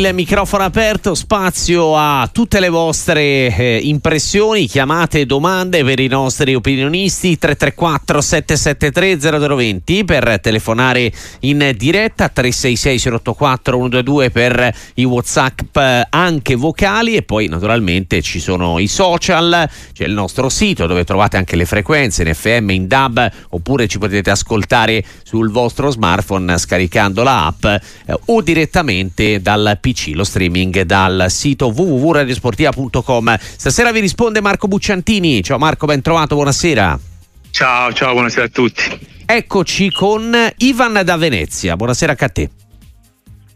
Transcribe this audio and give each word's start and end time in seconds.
il 0.00 0.14
microfono 0.14 0.64
aperto, 0.64 1.14
spazio 1.14 1.94
a 1.94 2.26
tutte 2.32 2.58
le 2.58 2.70
vostre 2.70 3.54
eh, 3.54 3.80
impressioni, 3.82 4.66
chiamate, 4.66 5.26
domande 5.26 5.84
per 5.84 6.00
i 6.00 6.06
nostri 6.06 6.54
opinionisti. 6.54 7.36
334 7.36 8.20
773 8.22 9.38
0020 9.38 10.04
per 10.06 10.40
telefonare 10.40 11.12
in 11.40 11.74
diretta. 11.76 12.30
366 12.30 13.12
084 13.12 13.76
122 13.76 14.30
per 14.30 14.74
i 14.94 15.04
WhatsApp 15.04 15.76
eh, 15.76 16.06
anche 16.08 16.54
vocali. 16.54 17.16
E 17.16 17.22
poi 17.22 17.48
naturalmente 17.48 18.22
ci 18.22 18.40
sono 18.40 18.78
i 18.78 18.86
social, 18.86 19.68
c'è 19.92 20.04
il 20.04 20.12
nostro 20.12 20.48
sito 20.48 20.86
dove 20.86 21.04
trovate 21.04 21.36
anche 21.36 21.56
le 21.56 21.66
frequenze 21.66 22.22
in 22.22 22.32
FM, 22.32 22.70
in 22.70 22.86
DAB 22.86 23.30
oppure 23.50 23.86
ci 23.86 23.98
potete 23.98 24.30
ascoltare 24.30 25.04
sul 25.24 25.50
vostro 25.50 25.90
smartphone 25.90 26.56
scaricando 26.56 27.22
la 27.22 27.46
app 27.46 27.64
eh, 27.64 27.82
o 28.26 28.40
direttamente 28.40 29.42
dal 29.42 29.76
PC, 29.80 29.89
lo 30.14 30.24
streaming 30.24 30.82
dal 30.82 31.26
sito 31.28 31.66
www.radiosportiva.com. 31.66 33.36
Stasera 33.38 33.92
vi 33.92 34.00
risponde 34.00 34.40
Marco 34.40 34.68
Bucciantini. 34.68 35.42
Ciao 35.42 35.58
Marco, 35.58 35.86
ben 35.86 36.02
trovato, 36.02 36.34
buonasera. 36.34 36.98
Ciao, 37.50 37.92
ciao, 37.92 38.12
buonasera 38.12 38.46
a 38.46 38.48
tutti. 38.48 38.82
Eccoci 39.26 39.90
con 39.92 40.34
Ivan 40.58 41.00
da 41.04 41.16
Venezia. 41.16 41.76
Buonasera 41.76 42.14
a 42.18 42.28
te. 42.28 42.50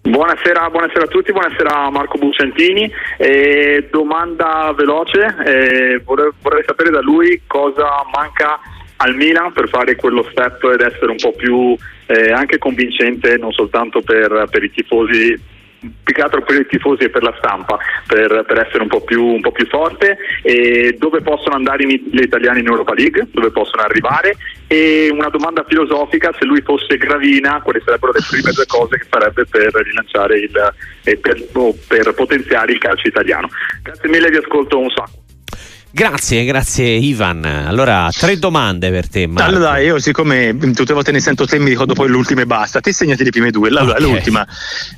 Buonasera, 0.02 0.69
buonasera, 0.69 1.05
a 1.05 1.07
tutti, 1.07 1.33
buonasera 1.33 1.91
Marco 1.91 2.19
Bucentini. 2.19 2.91
Eh, 3.16 3.88
domanda 3.91 4.74
veloce, 4.77 5.35
eh, 5.46 6.02
vorrei, 6.05 6.30
vorrei, 6.43 6.62
sapere 6.66 6.91
da 6.91 7.01
lui 7.01 7.41
cosa 7.46 8.05
manca 8.15 8.60
al 8.96 9.15
Milan 9.15 9.52
per 9.52 9.69
fare 9.69 9.96
quello 9.96 10.27
step 10.30 10.62
ed 10.65 10.80
essere 10.80 11.10
un 11.10 11.16
po' 11.16 11.32
più 11.32 11.77
eh, 12.07 12.30
anche 12.32 12.59
convincente 12.59 13.37
non 13.38 13.52
soltanto 13.52 14.02
per, 14.02 14.46
per 14.51 14.62
i 14.62 14.71
tifosi 14.71 15.41
più 16.02 16.15
che 16.15 16.20
altro 16.20 16.43
per 16.43 16.61
i 16.61 16.66
tifosi 16.66 17.05
e 17.05 17.11
per 17.11 17.23
la 17.23 17.34
stampa 17.38 17.79
per, 18.06 18.45
per 18.47 18.66
essere 18.66 18.83
un 18.83 18.88
po, 18.88 19.01
più, 19.02 19.24
un 19.24 19.41
po' 19.41 19.52
più 19.52 19.66
forte. 19.66 20.16
E 20.43 20.96
dove 20.99 21.21
possono 21.21 21.54
andare 21.54 21.85
gli 21.87 22.23
italiani 22.23 22.60
in 22.60 22.66
Europa 22.66 22.95
League? 22.95 23.29
Dove 23.30 23.51
possono 23.51 23.82
arrivare? 23.82 24.37
E 24.66 25.09
una 25.12 25.29
domanda 25.29 25.65
filosofica 25.66 26.32
se 26.38 26.45
lui 26.45 26.60
fosse 26.62 26.96
Gravina 26.96 27.60
quali 27.62 27.82
sarebbero 27.85 28.12
le 28.12 28.24
prime 28.29 28.52
due 28.52 28.66
cose 28.66 28.99
che 28.99 29.07
farebbe 29.09 29.45
per 29.46 29.73
rilanciare 29.73 30.38
il 30.38 30.73
per, 31.21 31.45
per 31.87 32.15
potenziare 32.15 32.73
il 32.73 32.79
calcio 32.79 33.09
italiano. 33.09 33.49
Grazie 33.82 34.09
mille 34.09 34.30
vi 34.30 34.37
ascolto 34.37 34.79
un 34.79 34.90
sacco 34.90 35.24
Grazie, 35.95 36.45
grazie 36.45 36.88
Ivan. 36.88 37.45
Allora, 37.45 38.10
tre 38.10 38.37
domande 38.37 38.90
per 38.90 39.09
te. 39.09 39.28
Marco. 39.28 39.48
Allora, 39.48 39.78
io 39.78 40.00
siccome 40.00 40.56
tutte 40.59 40.87
le 40.87 40.95
volte 40.95 41.12
ne 41.12 41.20
sento 41.20 41.46
tre 41.46 41.60
mi 41.60 41.68
ricordo 41.68 41.95
poi 41.95 42.09
l'ultima 42.09 42.40
e 42.40 42.46
basta. 42.46 42.80
Te 42.80 42.92
segnati 42.92 43.23
le 43.23 43.30
prime 43.30 43.52
due, 43.52 43.68
allora, 43.68 43.92
okay. 43.92 44.02
l'ultima. 44.02 44.45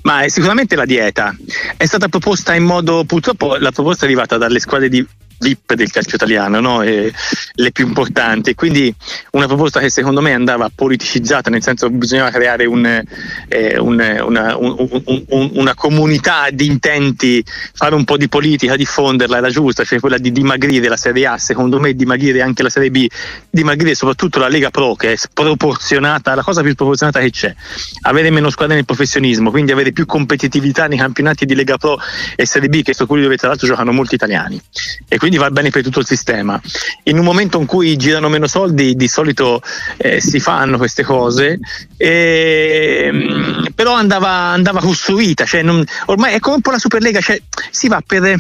Ma 0.05 0.23
è 0.23 0.31
sicuramente 0.31 0.75
la 0.75 0.87
dieta. 0.87 1.37
È 1.77 1.85
stata 1.85 2.09
proposta 2.09 2.55
in 2.55 2.65
modo, 2.65 3.05
purtroppo 3.05 3.57
la 3.57 3.73
proposta 3.73 4.05
è 4.05 4.07
arrivata 4.07 4.39
dalle 4.39 4.59
squadre 4.59 4.89
di 4.89 5.07
VIP 5.39 5.75
del 5.75 5.91
calcio 5.91 6.17
italiano, 6.17 6.61
no? 6.61 6.83
le 6.83 7.73
più 7.73 7.87
importanti. 7.87 8.55
Quindi 8.55 8.95
una 9.33 9.47
proposta 9.47 9.81
che 9.81 9.91
secondo 9.91 10.21
me 10.21 10.33
andava 10.33 10.71
politicizzata, 10.75 11.51
nel 11.51 11.63
senso 11.63 11.89
che 11.89 11.95
bisognava 11.95 12.31
creare 12.31 12.67
un, 12.67 12.85
eh, 13.49 13.79
un, 13.79 14.21
una, 14.25 14.57
un, 14.57 15.51
una, 15.55 15.75
comunità 15.75 16.49
di 16.51 16.67
intenti, 16.67 17.45
fare 17.73 17.95
un 17.95 18.05
po' 18.05 18.17
di 18.17 18.29
politica, 18.29 18.77
diffonderla, 18.77 19.39
era 19.39 19.51
giusta, 19.51 19.85
cioè 19.85 20.01
quella 20.01 20.19
di 20.19 20.33
dimagrire 20.33 20.89
la 20.89 20.97
Serie 20.97 21.27
A, 21.27 21.39
secondo 21.39 21.79
me 21.81 21.95
dimagrire 21.95 22.43
anche 22.43 22.63
la 22.63 22.71
Serie 22.71 22.91
B, 22.91 23.07
dimagrire 23.51 23.95
soprattutto 23.95 24.39
la 24.39 24.49
Lega 24.49 24.71
Pro 24.71 24.95
che 24.95 25.13
è 25.13 25.17
sproporzionata, 25.17 26.35
la 26.35 26.43
cosa 26.43 26.63
più 26.63 26.73
sproporzionata 26.73 27.21
che 27.21 27.31
c'è, 27.31 27.55
avere 28.03 28.31
meno 28.31 28.51
squadre 28.51 28.75
nel 28.77 28.85
professionismo, 28.85 29.51
quindi 29.51 29.73
avere 29.73 29.93
più 29.93 30.07
competitività 30.07 30.87
nei 30.87 30.99
campionati 30.99 31.45
di 31.45 31.55
Lega 31.55 31.77
Pro 31.77 31.99
e 32.35 32.47
Serie 32.47 32.69
B, 32.69 32.83
che 32.83 32.95
sono 32.95 33.09
quelli 33.09 33.23
dove 33.25 33.37
tra 33.37 33.49
l'altro 33.49 33.67
giocano 33.67 33.93
molti 33.93 34.15
italiani. 34.15 34.61
E 35.09 35.19
quindi 35.27 35.39
va 35.39 35.51
bene 35.51 35.71
per 35.71 35.83
tutto 35.83 35.99
il 35.99 36.07
sistema. 36.07 36.61
In 37.05 37.19
un 37.19 37.25
momento 37.25 37.59
in 37.59 37.67
cui 37.67 37.97
girano 37.97 38.29
meno 38.29 38.47
soldi, 38.47 38.95
di 38.95 39.09
solito 39.09 39.61
eh, 39.97 40.21
si 40.21 40.39
fanno 40.39 40.79
queste 40.79 41.03
cose, 41.03 41.59
e, 41.97 43.11
ehm, 43.13 43.67
però 43.75 43.95
andava, 43.95 44.31
andava 44.31 44.79
costruita, 44.79 45.45
cioè 45.45 45.63
non, 45.63 45.85
ormai 46.07 46.35
è 46.35 46.39
come 46.39 46.57
un 46.57 46.61
po' 46.61 46.71
la 46.71 46.79
Superlega, 46.79 47.21
cioè, 47.21 47.43
si 47.71 47.89
va 47.89 48.01
per, 48.07 48.37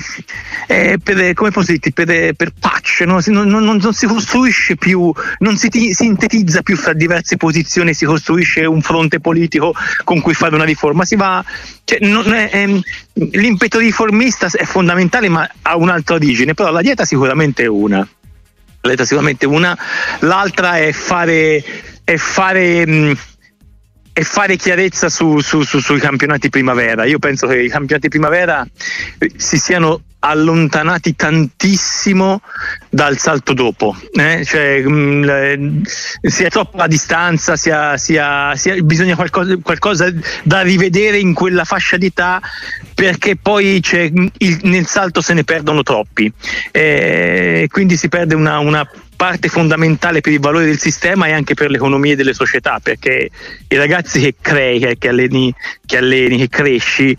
eh, 0.69 0.99
per, 1.03 1.35
come 1.35 1.51
posso 1.51 1.73
per, 1.93 2.35
per 2.35 2.53
patch, 2.57 3.01
no? 3.01 3.19
non, 3.27 3.49
non, 3.49 3.65
non, 3.65 3.93
si 3.93 4.07
costruisce 4.07 4.77
più, 4.77 5.13
non 5.39 5.57
si 5.57 5.69
ti, 5.69 5.93
sintetizza 5.93 6.63
più 6.63 6.77
fra 6.77 6.93
diverse 6.93 7.37
posizioni, 7.37 7.95
si 7.95 8.05
costruisce 8.05 8.65
un 8.65 8.81
fronte 8.81 9.19
politico 9.19 9.75
con 10.05 10.21
cui 10.21 10.35
fare 10.35 10.55
una 10.55 10.65
riforma, 10.65 11.05
si 11.05 11.17
va, 11.17 11.45
cioè, 11.87 12.01
è, 12.01 12.51
è, 12.51 12.63
ehm, 12.63 12.81
l'impeto 13.13 13.79
riformista 13.79 14.49
è 14.53 14.65
fondamentale 14.65 15.29
ma 15.29 15.49
ha 15.63 15.77
un'altra 15.77 16.17
origine, 16.17 16.53
però 16.53 16.73
la 16.73 16.81
dieta 16.81 17.05
sicuramente 17.05 17.63
è 17.63 17.69
una. 17.69 17.99
La 17.99 18.89
dieta 18.93 19.05
sicuramente 19.05 19.47
una, 19.47 19.77
l'altra 20.21 20.79
è 20.79 20.91
fare, 20.91 21.65
è 22.03 22.17
fare 22.17 22.87
mh, 22.87 23.17
e 24.19 24.25
fare 24.25 24.57
chiarezza 24.57 25.11
su, 25.11 25.41
su, 25.41 25.61
su, 25.61 25.79
sui 25.79 26.01
campionati 26.01 26.49
primavera. 26.49 27.05
Io 27.05 27.19
penso 27.19 27.47
che 27.47 27.61
i 27.61 27.69
campionati 27.69 28.09
primavera 28.09 28.67
eh, 29.19 29.31
si 29.37 29.59
siano 29.59 30.01
allontanati 30.21 31.15
tantissimo 31.15 32.41
dal 32.89 33.19
salto 33.19 33.53
dopo, 33.53 33.95
eh? 34.15 34.43
cioè, 34.43 34.81
mh, 34.81 35.57
mm, 35.59 35.83
sia 36.23 36.49
troppo 36.49 36.79
la 36.79 36.87
distanza, 36.87 37.57
sia, 37.57 37.99
sia, 37.99 38.57
sia, 38.57 38.81
bisogna 38.83 39.17
qualcosa, 39.17 39.55
qualcosa, 39.63 40.11
da 40.45 40.63
rivedere 40.63 41.19
in 41.19 41.35
quella 41.35 41.65
fascia 41.65 41.99
di 41.99 42.07
età 42.07 42.41
perché 42.95 43.37
poi 43.37 43.83
il, 43.85 44.61
nel 44.63 44.87
salto 44.87 45.21
se 45.21 45.35
ne 45.35 45.45
perdono 45.45 45.83
troppi, 45.83 46.33
eh, 46.71 47.69
quindi 47.71 47.99
si 47.99 48.09
perde 48.09 48.35
una, 48.35 48.59
una 48.61 48.89
parte 49.17 49.49
fondamentale 49.49 50.21
per 50.21 50.33
il 50.33 50.41
valore 50.41 50.67
del 50.67 50.79
sistema 50.79 51.27
e 51.27 51.33
anche 51.33 51.55
per 51.55 51.71
l'economia 51.71 52.15
delle 52.15 52.35
società, 52.35 52.79
perché 52.83 53.31
i 53.69 53.77
ragazzi 53.77 54.21
che 54.21 54.35
crei, 54.41 54.79
che 54.97 55.09
alleni, 55.09 55.53
che, 55.85 55.97
alleni, 55.97 56.37
che 56.37 56.49
cresci, 56.49 57.17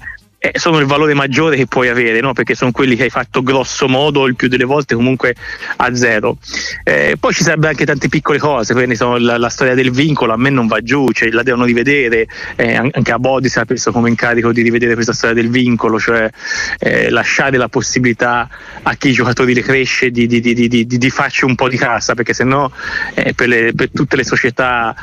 eh, 0.52 0.60
sono 0.60 0.80
il 0.80 0.86
valore 0.86 1.14
maggiore 1.14 1.56
che 1.56 1.68
puoi 1.68 1.90
avere, 1.90 2.20
no? 2.22 2.34
perché 2.34 2.56
sono 2.56 2.72
quelli 2.72 2.96
che 2.96 3.04
hai 3.04 3.10
fatto 3.10 3.44
grosso 3.44 3.88
modo 3.88 4.26
il 4.26 4.36
più 4.36 4.48
delle 4.48 4.64
volte 4.64 4.96
comunque 4.96 5.36
a 5.78 5.96
zero. 5.96 6.38
Eh, 6.84 7.16
poi 7.20 7.34
ci 7.34 7.44
sarebbero 7.44 7.70
anche 7.70 7.86
tante 7.86 8.08
piccole 8.08 8.38
cose, 8.38 8.74
quindi 8.74 8.96
sono 8.96 9.18
la, 9.18 9.38
la, 9.38 9.50
storia 9.50 9.74
del 9.74 9.92
vincolo 9.92 10.34
a 10.34 10.38
me 10.38 10.50
non 10.50 10.68
va 10.68 10.82
giù, 10.82 11.10
cioè, 11.12 11.30
la 11.32 11.44
devono 11.44 11.66
rivedere, 11.66 12.28
eh, 12.56 12.76
anche 12.76 13.12
a 13.12 13.20
Bodis 13.20 13.58
ha 13.58 13.66
preso 13.66 13.92
come 13.92 14.10
incarico 14.10 14.52
di 14.52 14.62
rivedere 14.62 14.94
questa 14.94 15.14
storia 15.14 15.36
del 15.36 15.50
vincolo, 15.50 16.00
cioè 16.00 16.30
eh, 16.80 17.10
lasciare 17.10 17.58
la 17.58 17.68
possibilità 17.68 18.50
a 18.84 18.96
chi 18.96 19.10
i 19.10 19.14
giocatori 19.14 19.54
le 19.54 19.62
cresce 19.62 20.12
di, 20.12 20.28
di, 20.28 20.40
di, 20.40 20.86
di 20.86 21.10
farci 21.10 21.46
un 21.46 21.56
po' 21.56 21.70
di 21.70 21.78
cassa, 21.78 22.14
perché 22.14 22.34
sennò 22.34 22.70
eh, 23.14 23.34
per, 23.34 23.74
per 23.74 23.90
tutte 23.92 24.16
le 24.16 24.24
società 24.24 24.96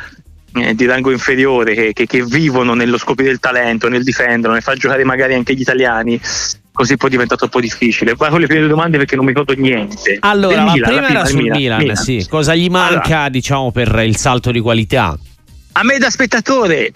eh, 0.55 0.75
di 0.75 0.87
rango 0.87 1.11
inferiore 1.11 1.75
che, 1.75 1.93
che, 1.93 2.07
che, 2.07 2.25
vivono 2.25 2.75
nello 2.75 2.97
scoprire 2.97 3.31
del 3.31 3.41
talento, 3.41 3.89
nel 3.89 4.05
difenderlo, 4.05 4.53
nel 4.53 4.63
far 4.63 4.77
giocare 4.77 5.05
magari 5.05 5.35
anche 5.35 5.55
gli 5.55 5.61
italiani. 5.61 6.21
Così 6.73 6.97
poi 6.97 7.11
diventa 7.11 7.37
troppo 7.37 7.61
difficile. 7.61 8.15
Vai 8.15 8.31
con 8.31 8.41
le 8.41 8.47
prime 8.47 8.67
domande 8.67 8.97
perché 8.97 9.15
non 9.15 9.25
mi 9.25 9.31
ricordo 9.31 9.55
niente. 9.55 10.17
Allora, 10.21 10.65
la 10.65 10.73
Milan, 10.73 10.91
prima 10.91 11.01
la 11.03 11.09
era 11.09 11.25
sul 11.25 11.43
Milan, 11.43 11.57
Milan, 11.59 11.79
Milan. 11.79 11.97
Sì. 11.97 12.27
cosa 12.29 12.55
gli 12.55 12.69
manca 12.69 13.17
allora, 13.17 13.29
diciamo, 13.29 13.71
per 13.71 14.03
il 14.05 14.17
salto 14.17 14.51
di 14.51 14.61
qualità? 14.61 15.17
A 15.73 15.83
me 15.85 15.99
da 15.99 16.11
spettatore, 16.11 16.93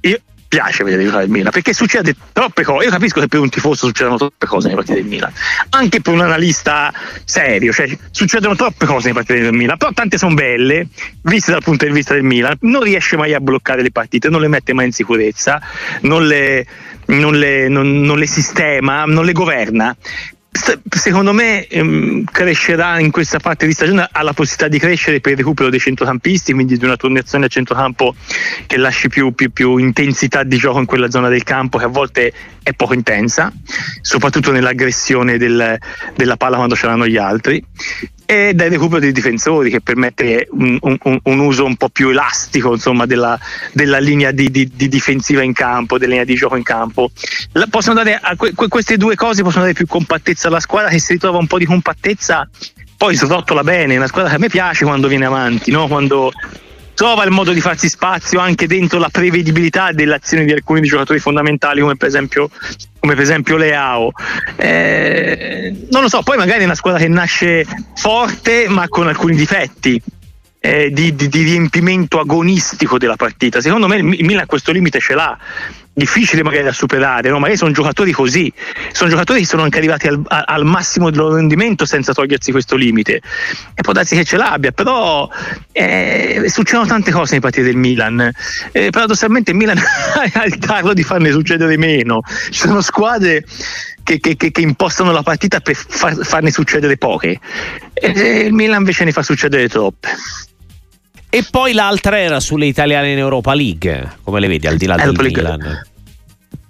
io, 0.00 0.20
piace 0.48 0.82
vedere 0.82 1.04
giocare 1.04 1.24
il 1.24 1.30
Milan 1.30 1.52
perché 1.52 1.72
succede 1.72 2.16
troppe 2.32 2.64
cose. 2.64 2.86
Io 2.86 2.90
capisco 2.90 3.20
che 3.20 3.28
per 3.28 3.40
un 3.40 3.50
tifoso 3.50 3.86
succedono 3.86 4.16
troppe 4.16 4.46
cose 4.46 4.68
nei 4.68 4.76
partite 4.76 5.00
del 5.00 5.08
Milan, 5.08 5.32
anche 5.70 6.00
per 6.00 6.14
un 6.14 6.20
analista 6.20 6.92
serio, 7.24 7.72
cioè 7.72 7.96
succedono 8.10 8.56
troppe 8.56 8.86
cose 8.86 9.06
nei 9.06 9.14
partite 9.14 9.40
del 9.40 9.52
Milan, 9.52 9.76
però 9.76 9.92
tante 9.92 10.16
sono 10.18 10.34
belle, 10.34 10.88
viste 11.22 11.52
dal 11.52 11.62
punto 11.62 11.84
di 11.84 11.92
vista 11.92 12.14
del 12.14 12.22
Milan. 12.22 12.56
Non 12.60 12.82
riesce 12.82 13.16
mai 13.16 13.34
a 13.34 13.40
bloccare 13.40 13.82
le 13.82 13.92
partite, 13.92 14.28
non 14.28 14.40
le 14.40 14.48
mette 14.48 14.72
mai 14.72 14.86
in 14.86 14.92
sicurezza, 14.92 15.60
non 16.02 16.26
le, 16.26 16.66
non 17.06 17.38
le, 17.38 17.68
non, 17.68 18.00
non 18.00 18.18
le 18.18 18.26
sistema, 18.26 19.04
non 19.04 19.24
le 19.24 19.32
governa 19.32 19.94
secondo 20.90 21.32
me 21.32 21.66
ehm, 21.66 22.24
crescerà 22.24 22.98
in 22.98 23.10
questa 23.10 23.38
parte 23.38 23.66
di 23.66 23.72
stagione 23.72 24.08
ha 24.10 24.22
la 24.22 24.32
possibilità 24.32 24.68
di 24.68 24.78
crescere 24.78 25.20
per 25.20 25.32
il 25.32 25.38
recupero 25.38 25.68
dei 25.68 25.78
centrocampisti 25.78 26.52
quindi 26.52 26.76
di 26.76 26.84
una 26.84 26.96
turnazione 26.96 27.46
a 27.46 27.48
centrocampo 27.48 28.14
che 28.66 28.76
lasci 28.76 29.08
più, 29.08 29.32
più, 29.32 29.52
più, 29.52 29.76
intensità 29.76 30.42
di 30.42 30.56
gioco 30.56 30.78
in 30.78 30.86
quella 30.86 31.10
zona 31.10 31.28
del 31.28 31.42
campo 31.42 31.78
che 31.78 31.84
a 31.84 31.88
volte 31.88 32.32
è 32.62 32.72
poco 32.72 32.94
intensa 32.94 33.52
soprattutto 34.00 34.50
nell'aggressione 34.50 35.38
del, 35.38 35.78
della 36.16 36.36
palla 36.36 36.56
quando 36.56 36.74
ce 36.74 36.86
l'hanno 36.86 37.06
gli 37.06 37.16
altri 37.16 37.64
e 38.30 38.52
dai 38.52 38.68
recupero 38.68 39.00
dei 39.00 39.12
difensori 39.12 39.70
che 39.70 39.80
permette 39.80 40.48
un, 40.50 40.76
un, 40.82 41.18
un 41.22 41.38
uso 41.38 41.64
un 41.64 41.76
po' 41.76 41.88
più 41.88 42.10
elastico 42.10 42.74
insomma, 42.74 43.06
della, 43.06 43.40
della, 43.72 43.96
linea 44.00 44.32
di, 44.32 44.50
di, 44.50 44.70
di, 44.70 44.86
difensiva 44.86 45.42
in 45.42 45.54
campo, 45.54 45.96
della 45.96 46.10
linea 46.10 46.26
di 46.26 46.34
gioco 46.34 46.56
in 46.56 46.62
campo. 46.62 47.10
La, 47.52 47.66
a 48.20 48.36
que, 48.36 48.52
queste 48.52 48.98
due 48.98 49.14
cose 49.14 49.42
possono 49.42 49.62
dare 49.62 49.72
più 49.72 49.86
compattezza 49.86 50.48
alla 50.48 50.60
squadra 50.60 50.90
che 50.90 50.98
si 50.98 51.14
ritrova 51.14 51.38
un 51.38 51.46
po' 51.46 51.56
di 51.56 51.64
compattezza, 51.64 52.46
poi 52.98 53.16
srottola 53.16 53.62
bene, 53.62 53.96
una 53.96 54.08
squadra 54.08 54.28
che 54.28 54.36
a 54.36 54.40
me 54.40 54.48
piace 54.48 54.84
quando 54.84 55.08
viene 55.08 55.24
avanti, 55.24 55.70
no? 55.70 55.88
quando 55.88 56.30
trova 56.98 57.22
il 57.22 57.30
modo 57.30 57.52
di 57.52 57.60
farsi 57.60 57.88
spazio 57.88 58.40
anche 58.40 58.66
dentro 58.66 58.98
la 58.98 59.08
prevedibilità 59.08 59.92
dell'azione 59.92 60.44
di 60.44 60.50
alcuni 60.50 60.80
giocatori 60.80 61.20
fondamentali 61.20 61.80
come 61.80 61.94
per 61.94 62.08
esempio, 62.08 62.50
come 62.98 63.14
per 63.14 63.22
esempio 63.22 63.56
Leao. 63.56 64.10
Eh, 64.56 65.86
non 65.92 66.02
lo 66.02 66.08
so, 66.08 66.22
poi 66.22 66.36
magari 66.36 66.62
è 66.62 66.64
una 66.64 66.74
squadra 66.74 66.98
che 66.98 67.06
nasce 67.06 67.64
forte 67.94 68.66
ma 68.68 68.88
con 68.88 69.06
alcuni 69.06 69.36
difetti. 69.36 70.02
Eh, 70.60 70.90
di, 70.90 71.14
di, 71.14 71.28
di, 71.28 71.42
riempimento 71.44 72.18
agonistico 72.18 72.98
della 72.98 73.14
partita. 73.14 73.60
Secondo 73.60 73.86
me 73.86 73.98
il 73.98 74.24
Milan 74.24 74.46
questo 74.46 74.72
limite 74.72 74.98
ce 74.98 75.14
l'ha 75.14 75.38
difficile 75.98 76.42
magari 76.42 76.64
da 76.64 76.72
superare, 76.72 77.28
no? 77.28 77.38
magari 77.38 77.58
sono 77.58 77.72
giocatori 77.72 78.12
così, 78.12 78.50
sono 78.92 79.10
giocatori 79.10 79.40
che 79.40 79.46
sono 79.46 79.62
anche 79.62 79.78
arrivati 79.78 80.06
al, 80.06 80.22
al, 80.26 80.64
massimo 80.64 81.10
del 81.10 81.18
loro 81.18 81.34
rendimento 81.34 81.84
senza 81.84 82.14
togliersi 82.14 82.50
questo 82.52 82.76
limite. 82.76 83.20
E 83.74 83.82
può 83.82 83.92
darsi 83.92 84.16
che 84.16 84.24
ce 84.24 84.36
l'abbia, 84.36 84.72
però 84.72 85.28
eh, 85.72 86.44
succedono 86.46 86.86
tante 86.86 87.10
cose 87.10 87.32
nei 87.32 87.40
partiti 87.40 87.66
del 87.66 87.76
Milan, 87.76 88.32
eh, 88.72 88.90
paradossalmente 88.90 89.50
il 89.50 89.56
Milan 89.56 89.78
ha 90.32 90.44
il 90.44 90.56
tarlo 90.58 90.94
di 90.94 91.02
farne 91.02 91.30
succedere 91.30 91.76
meno, 91.76 92.22
ci 92.50 92.60
sono 92.60 92.80
squadre 92.80 93.44
che, 94.02 94.20
che, 94.20 94.36
che, 94.36 94.60
impostano 94.60 95.12
la 95.12 95.22
partita 95.22 95.60
per 95.60 95.74
far, 95.74 96.16
farne 96.24 96.50
succedere 96.50 96.96
poche. 96.96 97.38
E 97.92 98.40
il 98.46 98.54
Milan 98.54 98.78
invece 98.78 99.04
ne 99.04 99.12
fa 99.12 99.22
succedere 99.22 99.68
troppe. 99.68 100.08
E 101.30 101.44
poi 101.50 101.74
l'altra 101.74 102.18
era 102.18 102.40
sulle 102.40 102.66
italiane 102.66 103.12
in 103.12 103.18
Europa 103.18 103.54
League, 103.54 104.18
come 104.22 104.40
le 104.40 104.48
vedi 104.48 104.66
al 104.66 104.76
di 104.76 104.86
là 104.86 104.96
del 104.96 105.14
Milan? 105.14 105.82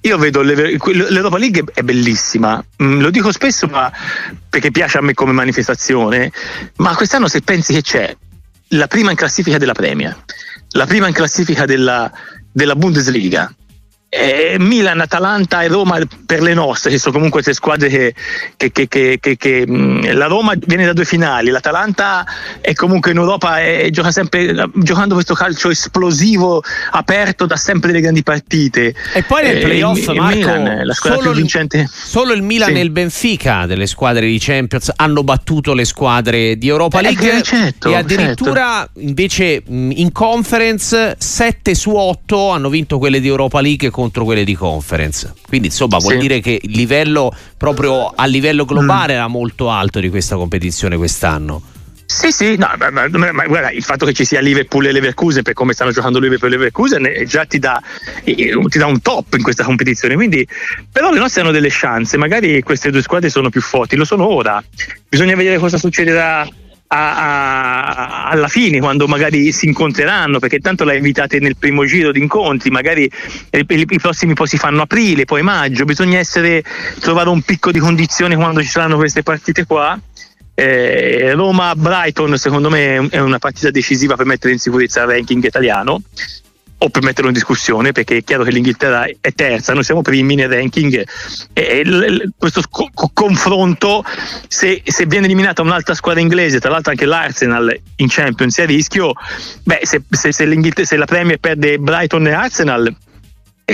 Io 0.03 0.17
vedo 0.17 0.43
l'Europa 0.43 1.39
League 1.39 1.65
è 1.75 1.83
bellissima, 1.83 2.65
mm, 2.83 3.01
lo 3.01 3.11
dico 3.11 3.33
spesso 3.33 3.67
ma 3.67 3.93
perché 4.49 4.71
piace 4.71 4.99
a 4.99 5.01
me 5.01 5.13
come 5.15 5.33
manifestazione, 5.33 6.33
ma 6.77 6.95
quest'anno 6.95 7.29
se 7.29 7.43
pensi 7.43 7.73
che 7.73 7.83
c'è 7.83 8.17
la 8.69 8.87
prima 8.87 9.11
in 9.11 9.17
classifica 9.17 9.59
della 9.59 9.75
Premier, 9.75 10.17
la 10.71 10.87
prima 10.87 11.09
in 11.09 11.15
classifica 11.15 11.65
della, 11.65 12.11
della 12.51 12.75
Bundesliga, 12.75 13.53
eh, 14.11 14.57
Milan, 14.59 15.01
Atalanta 15.01 15.63
e 15.63 15.69
Roma 15.69 15.99
per 16.25 16.41
le 16.41 16.55
nostre, 16.55 16.91
che 16.91 16.99
sono 16.99 17.15
comunque 17.15 17.43
tre 17.43 17.53
squadre 17.53 17.89
che, 18.57 18.73
che, 18.73 18.89
che, 18.89 19.37
che 19.37 19.67
mh, 19.67 20.17
la 20.17 20.27
Roma 20.27 20.55
viene 20.57 20.87
da 20.87 20.95
due 20.95 21.05
finali, 21.05 21.51
l'Atalanta 21.51 22.27
è 22.61 22.73
comunque 22.73 23.11
in 23.11 23.19
Europa 23.19 23.61
e 23.61 23.91
gioca 23.91 24.11
sempre 24.11 24.71
giocando 24.75 25.15
questo 25.15 25.35
calcio 25.35 25.69
esplosivo, 25.69 26.63
aperto 26.93 27.45
da 27.45 27.57
sempre 27.57 27.89
delle 27.89 28.01
grandi 28.01 28.23
partite. 28.23 28.95
E 29.13 29.23
poi 29.25 29.43
nel 29.43 29.57
eh, 29.59 29.61
playoff, 29.61 30.09
eh, 30.09 30.15
Marco, 30.15 30.37
Milan, 30.37 30.87
la 30.87 30.95
squadra 30.95 31.21
più 31.21 31.33
vincente. 31.33 31.79
Il, 31.79 31.91
solo 31.93 32.33
il 32.33 32.43
Milan 32.43 32.71
sì. 32.71 32.75
e 32.77 32.81
il 32.81 32.91
Benfica 32.91 33.67
delle 33.67 33.87
squadre 33.87 34.27
di 34.27 34.39
Champions 34.39 34.91
hanno 34.97 35.23
battuto 35.23 35.75
le 35.75 35.85
squadre 35.85 36.57
di 36.57 36.69
Europa 36.69 37.01
eh, 37.01 37.03
League 37.03 37.39
eh, 37.39 37.43
certo, 37.43 37.91
e 37.91 37.95
addirittura 37.95 38.79
certo. 38.79 39.01
invece 39.01 39.63
mh, 39.67 39.91
in 39.97 40.13
conference 40.13 41.17
7 41.19 41.75
su 41.75 41.95
8 41.95 42.51
hanno 42.51 42.71
vinto 42.71 42.99
quelle 42.99 43.21
di 43.21 43.29
Europa 43.29 43.61
League 43.61 43.91
contro 43.99 44.23
quelle 44.23 44.45
di 44.45 44.55
conference. 44.55 45.35
Quindi 45.49 45.67
insomma 45.67 45.99
vuol 45.99 46.13
sì. 46.13 46.19
dire 46.21 46.39
che 46.39 46.61
il 46.63 46.71
livello 46.71 47.35
proprio 47.57 48.13
a 48.15 48.27
livello 48.27 48.65
globale 48.65 49.15
mm. 49.15 49.17
era 49.17 49.27
molto 49.27 49.71
alto 49.71 49.99
di 49.99 50.09
questa 50.09 50.37
competizione 50.37 50.97
quest'anno. 50.97 51.61
Sì, 52.07 52.31
sì, 52.31 52.57
no, 52.57 52.73
ma, 52.79 52.91
ma, 52.91 53.33
ma, 53.33 53.47
guarda, 53.47 53.73
il 53.73 53.83
fatto 53.83 54.07
che 54.07 54.13
ci 54.13 54.25
sia 54.25 54.41
Liverpool 54.41 54.87
e 54.87 54.93
Leverkusen 54.93 55.43
per 55.43 55.53
come 55.53 55.73
stanno 55.73 55.91
giocando 55.91 56.21
Liverpool 56.21 56.53
e 56.53 56.57
Leverkusen 56.57 57.07
eh, 57.07 57.25
già 57.27 57.45
ti 57.45 57.59
dà, 57.59 57.83
eh, 58.23 58.57
ti 58.69 58.79
dà, 58.79 58.87
un 58.87 59.03
top 59.03 59.35
in 59.35 59.43
questa 59.43 59.65
competizione. 59.65 60.15
Quindi, 60.15 60.47
però 60.93 61.11
le 61.11 61.19
nostre 61.19 61.41
hanno 61.43 61.51
delle 61.51 61.69
chance, 61.69 62.17
magari 62.17 62.63
queste 62.63 62.91
due 62.91 63.03
squadre 63.03 63.31
sono 63.31 63.51
più 63.51 63.61
forti, 63.61 63.97
lo 63.97 64.05
sono 64.05 64.29
ora. 64.29 64.63
Bisogna 65.09 65.35
vedere 65.35 65.59
cosa 65.59 65.77
succederà 65.77 66.49
a, 66.89 68.27
a, 68.27 68.29
alla 68.29 68.49
fine, 68.49 68.81
quando 68.81 69.07
magari 69.07 69.53
si 69.53 69.67
incontreranno, 69.67 70.39
perché 70.39 70.59
tanto 70.59 70.85
la 70.85 70.95
invitate 70.95 71.39
nel 71.39 71.57
primo 71.57 71.85
giro 71.85 72.13
di 72.13 72.21
incontri, 72.21 72.71
magari 72.71 73.05
i, 73.05 73.65
i, 73.67 73.87
i 73.89 73.99
prossimi 73.99 74.35
poi 74.35 74.47
si 74.47 74.57
fanno 74.57 74.83
aprile, 74.83 75.25
poi 75.25 75.43
maggio, 75.43 75.85
bisogna 75.85 76.19
essere, 76.19 76.63
trovare 77.01 77.29
un 77.29 77.43
picco 77.43 77.71
di 77.71 77.79
condizione 77.79 78.37
quando 78.37 78.63
ci 78.63 78.69
saranno 78.69 78.97
queste 78.97 79.23
partite 79.23 79.67
qua. 79.67 79.99
Eh, 80.55 81.35
Roma-Brighton 81.35 82.37
secondo 82.37 82.69
me 82.69 83.07
è 83.11 83.21
una 83.21 83.39
partita 83.39 83.71
decisiva 83.71 84.17
per 84.17 84.27
mettere 84.27 84.53
in 84.53 84.59
sicurezza 84.59 85.03
il 85.03 85.09
ranking 85.09 85.45
italiano 85.45 86.03
o 86.79 86.89
per 86.91 87.03
metterlo 87.03 87.29
in 87.29 87.35
discussione 87.35 87.93
perché 87.93 88.19
è 88.19 88.25
chiaro 88.25 88.45
che 88.45 88.51
l'Inghilterra 88.51 89.07
è 89.21 89.33
terza, 89.33 89.75
noi 89.75 89.83
siamo 89.83 90.03
primi 90.03 90.37
nel 90.37 90.49
ranking 90.49 91.05
e 91.53 92.31
questo 92.37 92.61
sc- 92.61 93.13
confronto 93.13 94.05
se, 94.47 94.83
se, 94.85 95.07
viene 95.07 95.27
eliminata 95.27 95.63
un'altra 95.63 95.95
squadra 95.95 96.21
inglese, 96.21 96.61
tra 96.61 96.71
l'altro 96.71 96.93
anche 96.93 97.05
l'Arsenal 97.05 97.77
in 97.97 98.09
Champions 98.09 98.59
è 98.59 98.63
a 98.63 98.67
rischio, 98.67 99.13
beh 99.65 99.81
se, 99.83 100.03
se, 100.09 100.33
se 100.33 100.97
la 100.97 101.05
Premier 101.05 101.39
perde 101.39 101.79
Brighton 101.79 102.27
e 102.27 102.33
Arsenal 102.33 102.97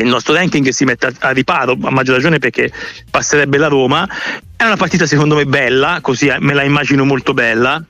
il 0.01 0.07
nostro 0.07 0.35
ranking 0.35 0.67
si 0.71 0.85
mette 0.85 1.07
a, 1.07 1.13
a 1.21 1.31
riparo, 1.31 1.77
a 1.83 1.91
maggior 1.91 2.17
ragione 2.17 2.39
perché 2.39 2.73
passerebbe 3.11 3.59
la 3.59 3.69
Roma. 3.69 4.09
È 4.57 4.65
una 4.65 4.77
partita 4.77 5.07
secondo 5.07 5.37
me 5.37 5.47
bella, 5.47 5.99
così 6.01 6.33
me 6.41 6.53
la 6.53 6.65
immagino 6.65 7.05
molto 7.05 7.33
bella 7.33 7.81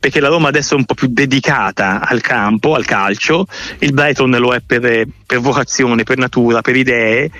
perché 0.00 0.18
la 0.18 0.28
Roma 0.28 0.48
adesso 0.48 0.74
è 0.74 0.78
un 0.78 0.86
po' 0.86 0.94
più 0.94 1.08
dedicata 1.10 2.00
al 2.00 2.22
campo, 2.22 2.74
al 2.74 2.86
calcio, 2.86 3.46
il 3.80 3.92
Brighton 3.92 4.30
lo 4.30 4.54
è 4.54 4.60
per, 4.64 5.06
per 5.26 5.38
vocazione, 5.40 6.04
per 6.04 6.16
natura, 6.16 6.62
per 6.62 6.74
idee, 6.74 7.30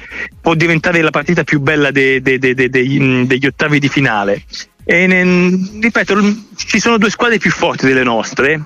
può 0.43 0.53
diventare 0.53 1.01
la 1.01 1.11
partita 1.11 1.43
più 1.43 1.61
bella 1.61 1.91
de, 1.91 2.21
de, 2.21 2.39
de, 2.39 2.55
degli 2.55 3.47
ottavi 3.47 3.79
di 3.79 3.89
finale. 3.89 4.45
E, 4.85 5.07
ripeto, 5.81 6.19
ci 6.55 6.79
sono 6.79 6.99
due 6.99 7.11
squadre 7.11 7.39
più 7.39 7.51
forti 7.51 7.87
delle 7.87 8.03
nostre, 8.03 8.63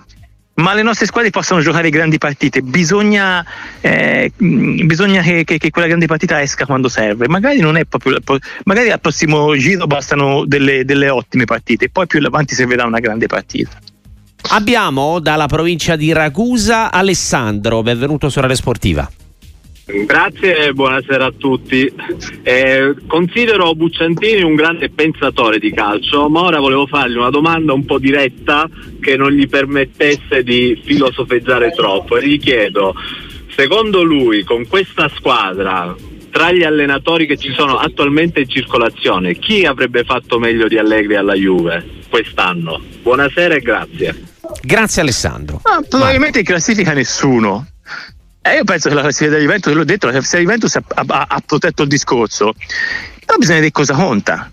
ma 0.54 0.74
le 0.74 0.82
nostre 0.82 1.06
squadre 1.06 1.30
possono 1.30 1.60
giocare 1.60 1.90
grandi 1.90 2.18
partite, 2.18 2.62
bisogna, 2.62 3.44
eh, 3.80 4.32
bisogna 4.36 5.20
che, 5.22 5.44
che, 5.44 5.58
che, 5.58 5.70
quella 5.70 5.88
grande 5.88 6.06
partita 6.06 6.40
esca 6.40 6.64
quando 6.64 6.88
serve, 6.88 7.28
magari 7.28 7.60
proprio, 7.88 8.18
magari 8.64 8.90
al 8.90 9.00
prossimo 9.00 9.56
giro 9.56 9.86
bastano 9.86 10.44
delle, 10.46 10.84
delle 10.84 11.08
ottime 11.08 11.44
partite, 11.44 11.90
poi 11.90 12.06
più 12.06 12.20
avanti 12.24 12.54
servirà 12.54 12.84
una 12.84 13.00
grande 13.00 13.26
partita. 13.26 13.78
Abbiamo 14.50 15.20
dalla 15.20 15.46
provincia 15.46 15.96
di 15.96 16.12
Ragusa 16.12 16.92
Alessandro, 16.92 17.82
benvenuto 17.82 18.28
su 18.28 18.40
Radio 18.40 18.54
Sportiva. 18.54 19.10
Grazie 19.86 20.66
e 20.66 20.72
buonasera 20.72 21.26
a 21.26 21.32
tutti. 21.36 21.90
Eh, 22.42 22.94
considero 23.06 23.74
Bucciantini 23.74 24.42
un 24.42 24.54
grande 24.54 24.90
pensatore 24.90 25.58
di 25.58 25.72
calcio, 25.72 26.28
ma 26.28 26.42
ora 26.42 26.60
volevo 26.60 26.86
fargli 26.86 27.16
una 27.16 27.30
domanda 27.30 27.72
un 27.72 27.84
po' 27.84 27.98
diretta 27.98 28.68
che 29.00 29.16
non 29.16 29.32
gli 29.32 29.48
permettesse 29.48 30.42
di 30.42 30.80
filosofeggiare 30.84 31.72
troppo 31.72 32.16
e 32.16 32.26
gli 32.26 32.38
chiedo, 32.38 32.94
secondo 33.56 34.02
lui 34.02 34.44
con 34.44 34.66
questa 34.68 35.10
squadra, 35.14 35.94
tra 36.30 36.52
gli 36.52 36.62
allenatori 36.62 37.26
che 37.26 37.36
ci 37.36 37.52
sono 37.52 37.76
attualmente 37.76 38.40
in 38.40 38.48
circolazione, 38.48 39.36
chi 39.38 39.64
avrebbe 39.64 40.04
fatto 40.04 40.38
meglio 40.38 40.68
di 40.68 40.78
Allegri 40.78 41.16
alla 41.16 41.34
Juve 41.34 42.02
quest'anno? 42.08 42.80
Buonasera 43.02 43.54
e 43.54 43.60
grazie. 43.60 44.32
Grazie 44.62 45.02
Alessandro. 45.02 45.60
Ah, 45.62 45.82
probabilmente 45.88 46.40
in 46.40 46.44
classifica 46.44 46.92
nessuno. 46.92 47.66
Eh, 48.42 48.56
io 48.56 48.64
penso 48.64 48.88
che 48.88 48.94
la 48.94 49.00
classifica 49.00 49.30
della 49.30 49.42
Juventus, 49.42 49.72
l'ho 49.72 49.84
detto, 49.84 50.06
la 50.06 50.12
classifica 50.12 50.42
della 50.42 50.54
Juventus 50.54 50.76
ha, 50.76 51.18
ha, 51.18 51.26
ha 51.28 51.42
protetto 51.44 51.82
il 51.82 51.88
discorso, 51.88 52.54
però 53.24 53.38
bisogna 53.38 53.56
vedere 53.56 53.72
cosa 53.72 53.94
conta. 53.94 54.50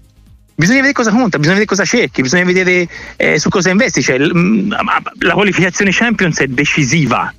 Bisogna 0.55 0.77
vedere 0.77 0.93
cosa 0.93 1.12
conta, 1.12 1.38
bisogna 1.38 1.57
vedere 1.57 1.65
cosa 1.65 1.86
cerchi, 1.86 2.21
bisogna 2.21 2.43
vedere 2.43 2.88
eh, 3.17 3.39
su 3.39 3.50
cosa 3.50 3.69
investi. 3.69 4.01
Cioè, 4.01 4.17
la 4.17 5.33
qualificazione 5.33 5.91
Champions 5.91 6.39
è 6.39 6.48
decisiva 6.48 7.33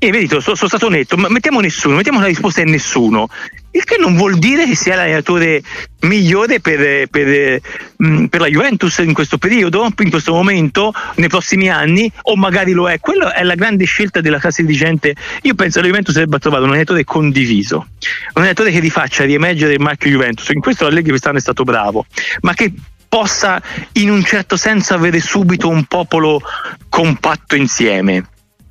e 0.00 0.10
vedi, 0.12 0.28
sono, 0.28 0.40
sono 0.40 0.56
stato 0.56 0.88
netto, 0.88 1.16
ma 1.16 1.28
mettiamo 1.28 1.58
nessuno, 1.58 1.96
mettiamo 1.96 2.20
la 2.20 2.26
risposta 2.26 2.60
è 2.60 2.64
nessuno. 2.64 3.28
Il 3.72 3.82
che 3.82 3.96
non 3.98 4.14
vuol 4.16 4.38
dire 4.38 4.64
che 4.64 4.76
sia 4.76 4.94
l'allenatore 4.94 5.60
migliore 6.02 6.60
per, 6.60 7.08
per, 7.08 7.60
mm, 8.02 8.26
per, 8.26 8.40
la 8.40 8.46
Juventus 8.46 8.98
in 8.98 9.12
questo 9.12 9.38
periodo, 9.38 9.92
in 9.98 10.10
questo 10.10 10.32
momento, 10.32 10.94
nei 11.16 11.28
prossimi 11.28 11.68
anni, 11.68 12.10
o 12.22 12.36
magari 12.36 12.72
lo 12.72 12.88
è. 12.88 13.00
Quella 13.00 13.34
è 13.34 13.42
la 13.42 13.56
grande 13.56 13.84
scelta 13.86 14.20
della 14.20 14.38
classe 14.38 14.62
dirigente. 14.62 15.14
Io 15.42 15.54
penso 15.54 15.80
che 15.80 15.86
la 15.86 15.90
Juventus 15.90 16.14
debba 16.14 16.38
trovare 16.38 16.62
un 16.62 16.70
allenatore 16.70 17.02
condiviso, 17.02 17.76
un 17.76 18.42
allenatore 18.42 18.70
che 18.70 18.78
rifaccia 18.78 19.24
riemergere 19.24 19.72
il 19.72 19.80
marchio 19.80 20.10
Juventus. 20.10 20.48
In 20.50 20.60
questo 20.60 20.86
Allegri 20.86 21.10
quest'anno 21.10 21.38
è 21.38 21.40
stato 21.40 21.64
bravo, 21.64 22.06
ma 22.42 22.54
che 22.54 22.72
possa 23.08 23.60
in 23.94 24.10
un 24.10 24.22
certo 24.22 24.56
senso 24.56 24.94
avere 24.94 25.18
subito 25.18 25.68
un 25.68 25.84
popolo 25.84 26.40
compatto 26.88 27.56
insieme 27.56 28.24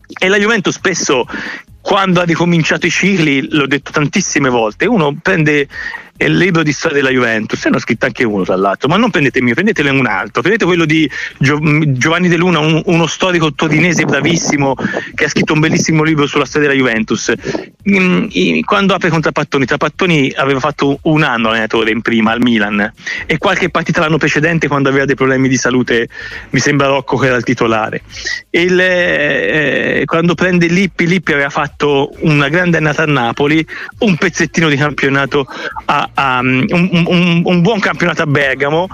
e 0.08 0.28
la 0.28 0.38
Juventus 0.38 0.76
spesso 0.76 1.26
quando 1.82 2.20
ha 2.20 2.24
ricominciato 2.24 2.86
i 2.86 2.90
cicli, 2.90 3.48
l'ho 3.50 3.66
detto 3.66 3.92
tantissime 3.92 4.50
volte, 4.50 4.86
uno 4.86 5.18
prende 5.22 5.68
è 6.18 6.26
il 6.26 6.36
libro 6.36 6.64
di 6.64 6.72
storia 6.72 6.98
della 6.98 7.12
Juventus, 7.12 7.64
ne 7.66 7.76
ho 7.76 7.80
scritto 7.80 8.06
anche 8.06 8.24
uno 8.24 8.44
tra 8.44 8.56
l'altro, 8.56 8.90
ma 8.90 8.98
non 8.98 9.12
prendete 9.12 9.38
il 9.38 9.44
mio, 9.44 9.54
prendetene 9.54 9.92
un 9.92 10.08
altro, 10.08 10.42
prendete 10.42 10.66
quello 10.66 10.86
di 10.86 11.10
Gio- 11.38 11.60
Giovanni 11.62 12.28
De 12.28 12.38
Luna, 12.38 12.60
un, 12.60 12.82
uno 12.86 13.06
storico 13.06 13.54
torinese 13.54 14.04
bravissimo 14.04 14.74
che 15.14 15.26
ha 15.26 15.30
scritto 15.30 15.54
un 15.54 15.60
bellissimo 15.60 16.02
libro 16.02 16.26
sulla 16.26 16.46
storia 16.46 16.70
della 16.70 16.80
Juventus. 16.80 17.32
Mm, 17.90 18.62
quando 18.66 18.96
apre 18.96 19.10
contro 19.10 19.32
Pattoni, 19.32 19.66
Trapattoni 19.66 20.34
aveva 20.36 20.60
fatto 20.60 20.98
un 21.04 21.22
anno 21.22 21.50
allenatore 21.50 21.92
in 21.92 22.02
prima 22.02 22.32
al 22.32 22.42
Milan 22.42 22.92
e 23.28 23.38
qualche 23.38 23.70
partita 23.70 24.02
l'anno 24.02 24.18
precedente 24.18 24.68
quando 24.68 24.90
aveva 24.90 25.06
dei 25.06 25.16
problemi 25.16 25.48
di 25.48 25.58
salute, 25.58 26.08
mi 26.50 26.60
sembra 26.60 26.88
Rocco 26.88 27.18
che 27.18 27.28
era 27.28 27.36
il 27.36 27.44
titolare. 27.44 28.02
Il, 28.50 28.80
eh, 28.80 30.02
quando 30.06 30.34
prende 30.34 30.66
Lippi, 30.66 31.06
Lippi 31.06 31.34
aveva 31.34 31.50
fatto 31.50 32.12
una 32.22 32.50
grande 32.50 32.78
annata 32.78 33.04
a 33.04 33.06
Napoli, 33.06 33.66
un 34.00 34.16
pezzettino 34.18 34.68
di 34.68 34.76
campionato 34.76 35.46
a, 35.86 36.07
um, 36.16 36.66
un, 36.70 37.06
un, 37.06 37.42
un, 37.44 37.62
buon 37.62 37.80
campionato 37.80 38.22
a 38.22 38.26
Bergamo, 38.28 38.88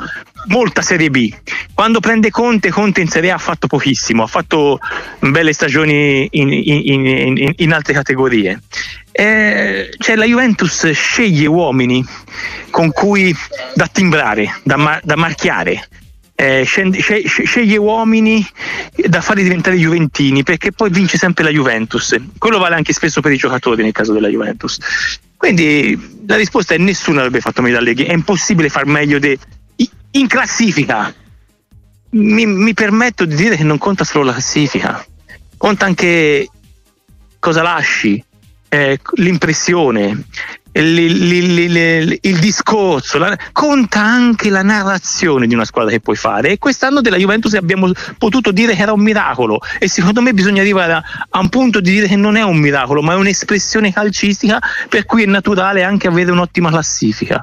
molta 0.48 0.82
Serie 0.82 1.10
B. 1.10 1.34
Quando 1.74 2.00
prende 2.00 2.30
Conte, 2.30 2.70
Conte 2.70 3.02
in 3.02 3.08
Serie 3.08 3.32
A 3.32 3.36
ha 3.36 3.40
fatto 3.40 3.68
pochissimo, 3.68 4.24
ha 4.24 4.28
fatto 4.28 4.80
belle 5.20 5.54
stagioni 5.54 6.28
in, 6.32 6.52
in, 6.52 7.06
in, 7.06 7.54
in 7.56 7.74
altre 7.74 7.94
categorie. 7.94 8.62
Eh, 9.12 9.92
cioè 9.98 10.16
la 10.16 10.26
Juventus 10.26 10.90
sceglie 10.92 11.46
uomini 11.46 12.04
con 12.72 12.92
cui 12.92 13.36
da 13.76 13.88
timbrare, 13.88 14.60
da, 14.64 14.76
mar- 14.76 15.02
da 15.04 15.16
marchiare, 15.16 15.88
eh, 16.36 16.64
scende, 16.64 17.00
sceglie 17.00 17.78
uomini 17.78 18.46
da 19.08 19.22
farli 19.22 19.44
diventare 19.44 19.78
juventini 19.78 20.44
perché 20.44 20.72
poi 20.72 20.90
vince 20.90 21.18
sempre 21.18 21.44
la 21.44 21.52
Juventus. 21.52 22.16
Quello 22.38 22.58
vale 22.58 22.76
anche 22.76 22.92
spesso 22.92 23.22
per 23.22 23.32
i 23.32 23.38
giocatori 23.38 23.84
nel 23.84 23.92
caso 23.92 24.14
della 24.14 24.28
Juventus. 24.28 24.80
Quindi 25.44 26.22
la 26.26 26.38
risposta 26.38 26.74
è 26.74 26.78
nessuno 26.78 27.18
avrebbe 27.20 27.42
fatto 27.42 27.62
meglio 27.62 27.78
Allegri, 27.78 28.06
è 28.06 28.14
impossibile 28.14 28.70
far 28.70 28.86
meglio 28.86 29.20
de, 29.20 29.38
in 30.12 30.26
classifica. 30.26 31.14
Mi, 32.12 32.46
mi 32.46 32.74
permetto 32.74 33.26
di 33.26 33.36
dire 33.36 33.58
che 33.58 33.66
non 33.66 33.78
conta 33.78 34.06
solo 34.06 34.24
la 34.24 34.32
classifica, 34.32 35.06
conta 35.58 35.86
anche 35.86 36.48
cosa 37.40 37.62
lasci, 37.62 38.24
eh, 38.70 38.98
l'impressione, 39.16 40.28
il, 40.82 41.00
il, 41.00 41.60
il, 41.60 42.18
il 42.22 42.40
discorso, 42.40 43.18
la, 43.18 43.38
conta 43.52 44.02
anche 44.02 44.50
la 44.50 44.64
narrazione 44.64 45.48
di 45.48 45.54
una 45.54 45.66
squadra 45.66 45.92
che 45.92 46.00
puoi 46.00 46.16
fare 46.16 46.52
e 46.52 46.58
quest'anno 46.58 47.02
della 47.02 47.18
Juventus 47.18 47.54
abbiamo 47.54 47.92
potuto 48.18 48.52
dire 48.52 48.76
che 48.76 48.82
era 48.82 48.94
un 48.94 49.02
miracolo 49.02 49.60
e 49.80 49.88
secondo 49.88 50.22
me 50.22 50.34
bisogna 50.34 50.62
arrivare 50.62 50.94
a, 50.94 51.04
a 51.30 51.40
un 51.40 51.50
punto 51.50 51.80
di 51.80 51.92
dire 51.92 52.08
che 52.08 52.16
non 52.16 52.36
è 52.36 52.42
un 52.42 52.58
miracolo 52.58 53.02
ma 53.02 53.14
è 53.14 53.16
un'espressione 53.16 53.94
calcistica 53.94 54.60
per 54.90 55.06
cui 55.06 55.24
è 55.24 55.28
naturale 55.28 55.84
anche 55.84 56.08
avere 56.08 56.32
un'ottima 56.32 56.70
classifica. 56.70 57.42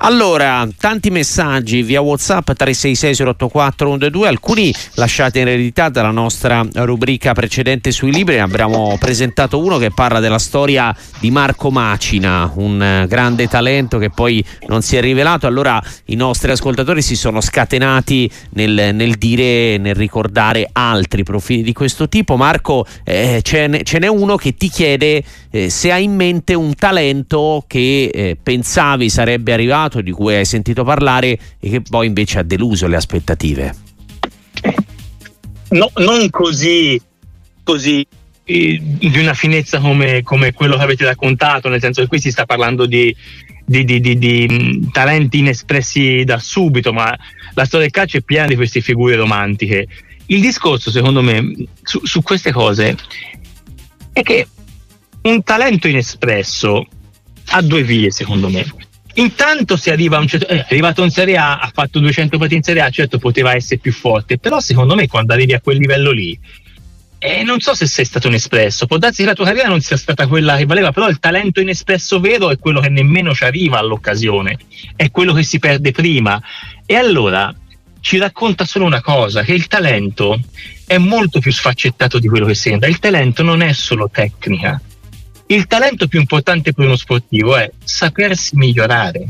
Allora, 0.00 0.66
tanti 0.78 1.10
messaggi 1.10 1.82
via 1.82 2.00
WhatsApp 2.00 2.52
366-084-122, 2.52 4.26
alcuni 4.26 4.72
lasciati 4.94 5.40
in 5.40 5.48
eredità 5.48 5.88
dalla 5.88 6.12
nostra 6.12 6.64
rubrica 6.72 7.32
precedente 7.32 7.90
sui 7.90 8.12
libri. 8.12 8.38
Abbiamo 8.38 8.96
presentato 9.00 9.58
uno 9.58 9.76
che 9.76 9.90
parla 9.90 10.20
della 10.20 10.38
storia 10.38 10.94
di 11.18 11.32
Marco 11.32 11.72
Macina, 11.72 12.48
un 12.54 13.06
grande 13.08 13.48
talento 13.48 13.98
che 13.98 14.10
poi 14.10 14.42
non 14.68 14.82
si 14.82 14.96
è 14.96 15.00
rivelato. 15.00 15.48
Allora 15.48 15.82
i 16.06 16.14
nostri 16.14 16.52
ascoltatori 16.52 17.02
si 17.02 17.16
sono 17.16 17.40
scatenati 17.40 18.30
nel, 18.50 18.94
nel 18.94 19.16
dire, 19.16 19.78
nel 19.78 19.96
ricordare 19.96 20.68
altri 20.70 21.24
profili 21.24 21.62
di 21.62 21.72
questo 21.72 22.08
tipo. 22.08 22.36
Marco, 22.36 22.86
eh, 23.02 23.40
ce, 23.42 23.66
n'è, 23.66 23.82
ce, 23.82 23.98
n'è, 23.98 24.06
uno 24.06 24.36
che 24.36 24.54
ti 24.54 24.68
chiede 24.68 25.24
eh, 25.50 25.70
se 25.70 25.90
hai 25.90 26.04
in 26.04 26.14
mente 26.14 26.54
un 26.54 26.72
talento 26.74 27.64
che 27.66 28.10
eh, 28.14 28.36
pensavi 28.40 29.10
sarebbe 29.10 29.52
arrivato 29.52 29.86
passato 29.88 30.00
di 30.02 30.12
cui 30.12 30.34
hai 30.34 30.44
sentito 30.44 30.84
parlare 30.84 31.38
e 31.58 31.70
che 31.70 31.80
poi 31.80 32.06
invece 32.06 32.38
ha 32.38 32.42
deluso 32.42 32.86
le 32.86 32.96
aspettative? 32.96 33.74
No, 35.70 35.90
non 35.96 36.30
così, 36.30 37.00
così 37.62 38.06
eh, 38.44 38.80
di 38.80 39.18
una 39.18 39.34
finezza 39.34 39.80
come, 39.80 40.22
come, 40.22 40.52
quello 40.52 40.76
che 40.76 40.82
avete 40.82 41.04
raccontato, 41.04 41.68
nel 41.68 41.80
senso 41.80 42.02
che 42.02 42.06
qui 42.06 42.20
si 42.20 42.30
sta 42.30 42.46
parlando 42.46 42.86
di, 42.86 43.14
di, 43.64 43.84
di, 43.84 44.00
di, 44.00 44.88
talenti 44.92 45.38
inespressi 45.38 46.24
da 46.24 46.38
subito, 46.38 46.92
ma 46.92 47.14
la 47.54 47.64
storia 47.64 47.86
del 47.86 47.94
calcio 47.94 48.18
è 48.18 48.22
piena 48.22 48.46
di 48.46 48.56
queste 48.56 48.80
figure 48.80 49.16
romantiche. 49.16 49.86
Il 50.26 50.40
discorso, 50.40 50.90
secondo 50.90 51.22
me, 51.22 51.54
su, 51.82 52.04
su 52.04 52.22
queste 52.22 52.52
cose 52.52 52.96
è 54.12 54.22
che 54.22 54.46
un 55.22 55.42
talento 55.42 55.88
inespresso 55.88 56.86
ha 57.50 57.62
due 57.62 57.82
vie, 57.82 58.10
secondo 58.10 58.48
me. 58.48 58.64
Intanto 59.18 59.76
si 59.76 59.90
arriva 59.90 60.16
a 60.16 60.20
un 60.20 60.28
certo 60.28 60.46
eh, 60.46 60.64
arrivato 60.68 61.02
in 61.02 61.10
Serie 61.10 61.36
A, 61.36 61.58
ha 61.58 61.70
fatto 61.72 61.98
200 61.98 62.38
partite 62.38 62.56
in 62.56 62.62
Serie 62.62 62.82
A, 62.82 62.90
certo 62.90 63.18
poteva 63.18 63.54
essere 63.54 63.78
più 63.78 63.92
forte, 63.92 64.38
però 64.38 64.60
secondo 64.60 64.94
me 64.94 65.08
quando 65.08 65.32
arrivi 65.32 65.54
a 65.54 65.60
quel 65.60 65.78
livello 65.78 66.10
lì 66.10 66.38
eh, 67.20 67.42
non 67.42 67.58
so 67.58 67.74
se 67.74 67.86
sei 67.86 68.04
stato 68.04 68.28
un 68.28 68.34
espresso, 68.34 68.86
può 68.86 68.96
darsi 68.96 69.22
che 69.22 69.28
la 69.28 69.34
tua 69.34 69.46
carriera 69.46 69.68
non 69.68 69.80
sia 69.80 69.96
stata 69.96 70.28
quella 70.28 70.56
che 70.56 70.66
valeva, 70.66 70.92
però 70.92 71.08
il 71.08 71.18
talento 71.18 71.60
inespresso 71.60 72.20
vero 72.20 72.50
è 72.50 72.58
quello 72.58 72.80
che 72.80 72.88
nemmeno 72.88 73.34
ci 73.34 73.42
arriva 73.42 73.78
all'occasione, 73.78 74.56
è 74.94 75.10
quello 75.10 75.32
che 75.32 75.42
si 75.42 75.58
perde 75.58 75.90
prima. 75.90 76.40
E 76.86 76.94
allora 76.94 77.52
ci 78.00 78.18
racconta 78.18 78.64
solo 78.64 78.84
una 78.84 79.00
cosa, 79.00 79.42
che 79.42 79.52
il 79.52 79.66
talento 79.66 80.38
è 80.86 80.96
molto 80.98 81.40
più 81.40 81.52
sfaccettato 81.52 82.20
di 82.20 82.28
quello 82.28 82.46
che 82.46 82.54
sembra. 82.54 82.88
Il 82.88 83.00
talento 83.00 83.42
non 83.42 83.62
è 83.62 83.72
solo 83.72 84.08
tecnica, 84.08 84.80
il 85.50 85.66
talento 85.66 86.08
più 86.08 86.20
importante 86.20 86.72
per 86.72 86.84
uno 86.84 86.96
sportivo 86.96 87.56
è 87.56 87.70
sapersi 87.82 88.56
migliorare, 88.56 89.28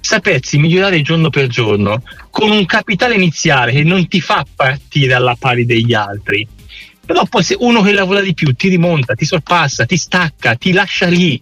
sapersi 0.00 0.58
migliorare 0.58 1.02
giorno 1.02 1.30
per 1.30 1.46
giorno 1.46 2.02
con 2.30 2.50
un 2.50 2.66
capitale 2.66 3.14
iniziale 3.14 3.72
che 3.72 3.84
non 3.84 4.08
ti 4.08 4.20
fa 4.20 4.44
partire 4.54 5.14
alla 5.14 5.36
pari 5.38 5.64
degli 5.64 5.94
altri. 5.94 6.46
Però 7.04 7.24
poi 7.26 7.42
se 7.42 7.56
uno 7.58 7.82
che 7.82 7.92
lavora 7.92 8.20
di 8.20 8.34
più 8.34 8.52
ti 8.54 8.68
rimonta, 8.68 9.14
ti 9.14 9.24
sorpassa, 9.24 9.86
ti 9.86 9.96
stacca, 9.96 10.54
ti 10.56 10.72
lascia 10.72 11.06
lì, 11.06 11.40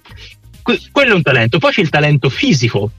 que- 0.62 0.80
quello 0.90 1.12
è 1.12 1.16
un 1.16 1.23
talento. 1.23 1.59
Poi 1.59 1.73
c'è 1.73 1.80
il 1.80 1.88
talento 1.88 2.28
fisico. 2.28 2.90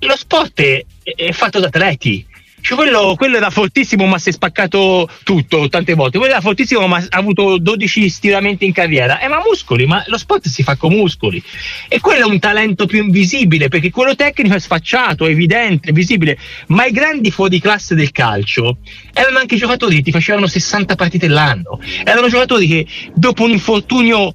Lo 0.00 0.16
sport 0.16 0.60
è, 0.60 0.84
è 1.02 1.32
fatto 1.32 1.60
da 1.60 1.66
atleti, 1.66 2.26
cioè, 2.60 2.76
quello, 2.76 3.14
quello, 3.16 3.36
era 3.36 3.50
fortissimo, 3.50 4.06
ma 4.06 4.18
si 4.18 4.30
è 4.30 4.32
spaccato 4.32 5.08
tutto 5.24 5.68
tante 5.68 5.94
volte. 5.94 6.18
Quello 6.18 6.32
era 6.32 6.42
fortissimo, 6.42 6.86
ma 6.86 6.96
ha 6.96 7.18
avuto 7.18 7.58
12 7.58 8.08
stiramenti 8.08 8.64
in 8.64 8.72
carriera. 8.72 9.18
Eh, 9.20 9.28
ma 9.28 9.40
muscoli, 9.44 9.86
ma 9.86 10.02
lo 10.06 10.18
sport 10.18 10.48
si 10.48 10.62
fa 10.62 10.76
con 10.76 10.92
muscoli. 10.92 11.42
E 11.88 12.00
quello 12.00 12.26
è 12.26 12.30
un 12.30 12.38
talento 12.38 12.86
più 12.86 13.02
invisibile, 13.02 13.68
perché 13.68 13.90
quello 13.90 14.14
tecnico 14.14 14.54
è 14.54 14.60
sfacciato, 14.60 15.26
evidente, 15.26 15.90
è 15.90 15.92
visibile. 15.92 16.38
Ma 16.68 16.84
i 16.84 16.92
grandi 16.92 17.30
fuori 17.30 17.60
classe 17.60 17.94
del 17.94 18.10
calcio 18.10 18.78
erano 19.12 19.38
anche 19.38 19.56
giocatori 19.56 19.96
che 19.96 20.02
ti 20.02 20.10
facevano 20.10 20.46
60 20.46 20.94
partite 20.94 21.28
l'anno. 21.28 21.80
Erano 22.04 22.28
giocatori 22.28 22.66
che 22.66 22.86
dopo 23.14 23.44
un 23.44 23.50
infortunio 23.50 24.34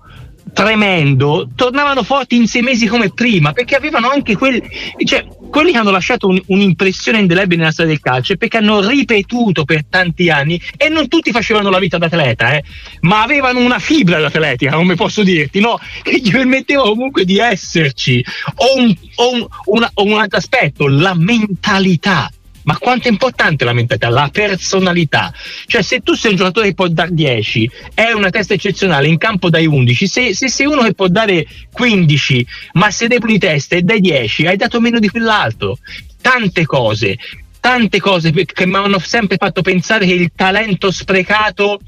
tremendo, 0.56 1.50
tornavano 1.54 2.02
forti 2.02 2.38
in 2.38 2.48
sei 2.48 2.62
mesi 2.62 2.88
come 2.88 3.10
prima, 3.10 3.52
perché 3.52 3.76
avevano 3.76 4.10
anche 4.10 4.38
quel, 4.38 4.64
cioè, 5.04 5.28
quelli 5.50 5.74
che 5.74 5.78
hanno 5.78 5.92
lasciato 5.92 6.28
un, 6.28 6.42
un'impressione 6.48 7.20
indelebile 7.20 7.58
nella 7.58 7.74
storia 7.74 7.92
del 7.92 8.02
calcio 8.02 8.38
perché 8.38 8.58
hanno 8.58 8.80
ripetuto 8.88 9.66
per 9.66 9.84
tanti 9.90 10.30
anni 10.30 10.60
e 10.78 10.88
non 10.88 11.10
tutti 11.10 11.32
facevano 11.32 11.70
la 11.70 11.78
vita 11.78 11.98
d'atleta, 11.98 12.54
eh, 12.54 12.64
ma 13.02 13.22
avevano 13.22 13.60
una 13.60 13.80
fibra 13.80 14.18
d'atletica, 14.22 14.78
come 14.78 14.96
posso 14.96 15.24
dirti, 15.24 15.60
no? 15.60 15.78
che 16.02 16.20
gli 16.20 16.32
permetteva 16.32 16.84
comunque 16.84 17.26
di 17.26 17.38
esserci. 17.38 18.24
O 18.56 18.80
un, 18.80 18.96
o 19.16 19.34
un, 19.34 19.48
una, 19.66 19.92
o 19.94 20.04
un 20.04 20.18
altro 20.18 20.38
aspetto, 20.38 20.88
la 20.88 21.14
mentalità 21.16 22.32
ma 22.66 22.78
quanto 22.78 23.08
è 23.08 23.12
importante 23.12 23.64
la 23.64 23.74
mentalità, 23.74 24.10
la 24.10 24.30
personalità. 24.32 25.34
Cioè, 25.66 25.82
se 25.82 26.00
tu 26.00 26.14
sei 26.14 26.32
un 26.32 26.38
giocatore 26.38 26.68
che 26.68 26.74
può 26.74 26.88
dare 26.88 27.14
10, 27.14 27.72
è 27.94 28.12
una 28.12 28.30
testa 28.30 28.54
eccezionale, 28.54 29.08
in 29.08 29.18
campo 29.18 29.50
dai 29.50 29.66
11, 29.66 30.08
se, 30.08 30.36
se 30.36 30.50
sei 30.50 30.66
uno 30.66 30.82
che 30.82 30.94
può 30.94 31.08
dare 31.08 31.46
15, 31.72 32.46
ma 32.74 32.92
sei 32.92 33.08
debole 33.08 33.34
di 33.34 33.40
testa 33.40 33.76
e 33.76 33.82
dai 33.82 34.02
10, 34.02 34.48
hai 34.48 34.58
dato 34.58 34.82
meno 34.82 35.00
di 35.00 35.10
quell'altro. 35.10 35.78
Tante 36.22 36.66
cose, 36.66 37.18
tante 37.60 38.00
cose 38.00 38.32
che 38.32 38.66
mi 38.66 38.76
hanno 38.76 39.00
sempre 39.00 39.38
fatto 39.38 39.62
pensare 39.62 40.06
che 40.06 40.14
il 40.14 40.32
talento 40.36 40.90
sprecato 40.90 41.80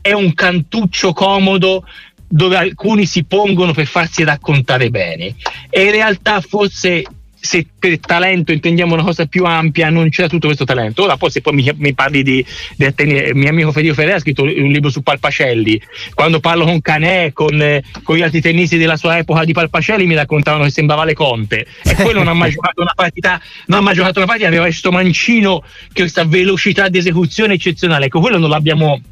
è 0.00 0.12
un 0.12 0.34
cantuccio 0.34 1.12
comodo 1.12 1.86
dove 2.26 2.56
alcuni 2.56 3.06
si 3.06 3.22
pongono 3.24 3.72
per 3.72 3.86
farsi 3.86 4.24
raccontare 4.24 4.90
bene. 4.90 5.36
E 5.70 5.84
in 5.84 5.90
realtà 5.92 6.40
forse 6.40 7.04
se 7.44 7.66
per 7.78 8.00
talento 8.00 8.52
intendiamo 8.52 8.94
una 8.94 9.02
cosa 9.02 9.26
più 9.26 9.44
ampia, 9.44 9.90
non 9.90 10.08
c'era 10.08 10.28
tutto 10.28 10.46
questo 10.46 10.64
talento. 10.64 11.02
Ora 11.02 11.18
poi 11.18 11.30
se 11.30 11.42
poi 11.42 11.52
mi, 11.52 11.70
mi 11.76 11.92
parli 11.92 12.22
di, 12.22 12.44
di 12.74 12.86
il 12.96 13.34
mio 13.34 13.50
amico 13.50 13.70
Federico 13.70 13.94
Ferrer 13.94 14.14
ha 14.14 14.18
scritto 14.18 14.44
un 14.44 14.70
libro 14.70 14.88
su 14.88 15.02
Palpacelli, 15.02 15.78
quando 16.14 16.40
parlo 16.40 16.64
con 16.64 16.80
Canè, 16.80 17.34
con, 17.34 17.60
eh, 17.60 17.84
con, 18.02 18.16
gli 18.16 18.22
altri 18.22 18.40
tennisti 18.40 18.78
della 18.78 18.96
sua 18.96 19.18
epoca 19.18 19.44
di 19.44 19.52
Palpacelli 19.52 20.06
mi 20.06 20.14
raccontavano 20.14 20.64
che 20.64 20.70
sembrava 20.70 21.04
Le 21.04 21.12
Conte. 21.12 21.66
E 21.82 21.94
poi 21.96 22.14
non 22.14 22.28
ha 22.28 22.32
mai 22.32 22.50
giocato 22.50 22.80
una 22.80 22.94
partita, 22.94 23.38
non 23.66 23.80
ha 23.80 23.82
mai 23.82 23.94
giocato 23.94 24.20
una 24.20 24.26
partita, 24.26 24.48
aveva 24.48 24.64
questo 24.64 24.90
mancino 24.90 25.62
questa 25.92 26.24
velocità 26.24 26.88
di 26.88 26.96
esecuzione 26.96 27.54
eccezionale, 27.54 28.06
ecco 28.06 28.20
quello 28.20 28.38
non 28.38 28.48
l'abbiamo 28.48 29.02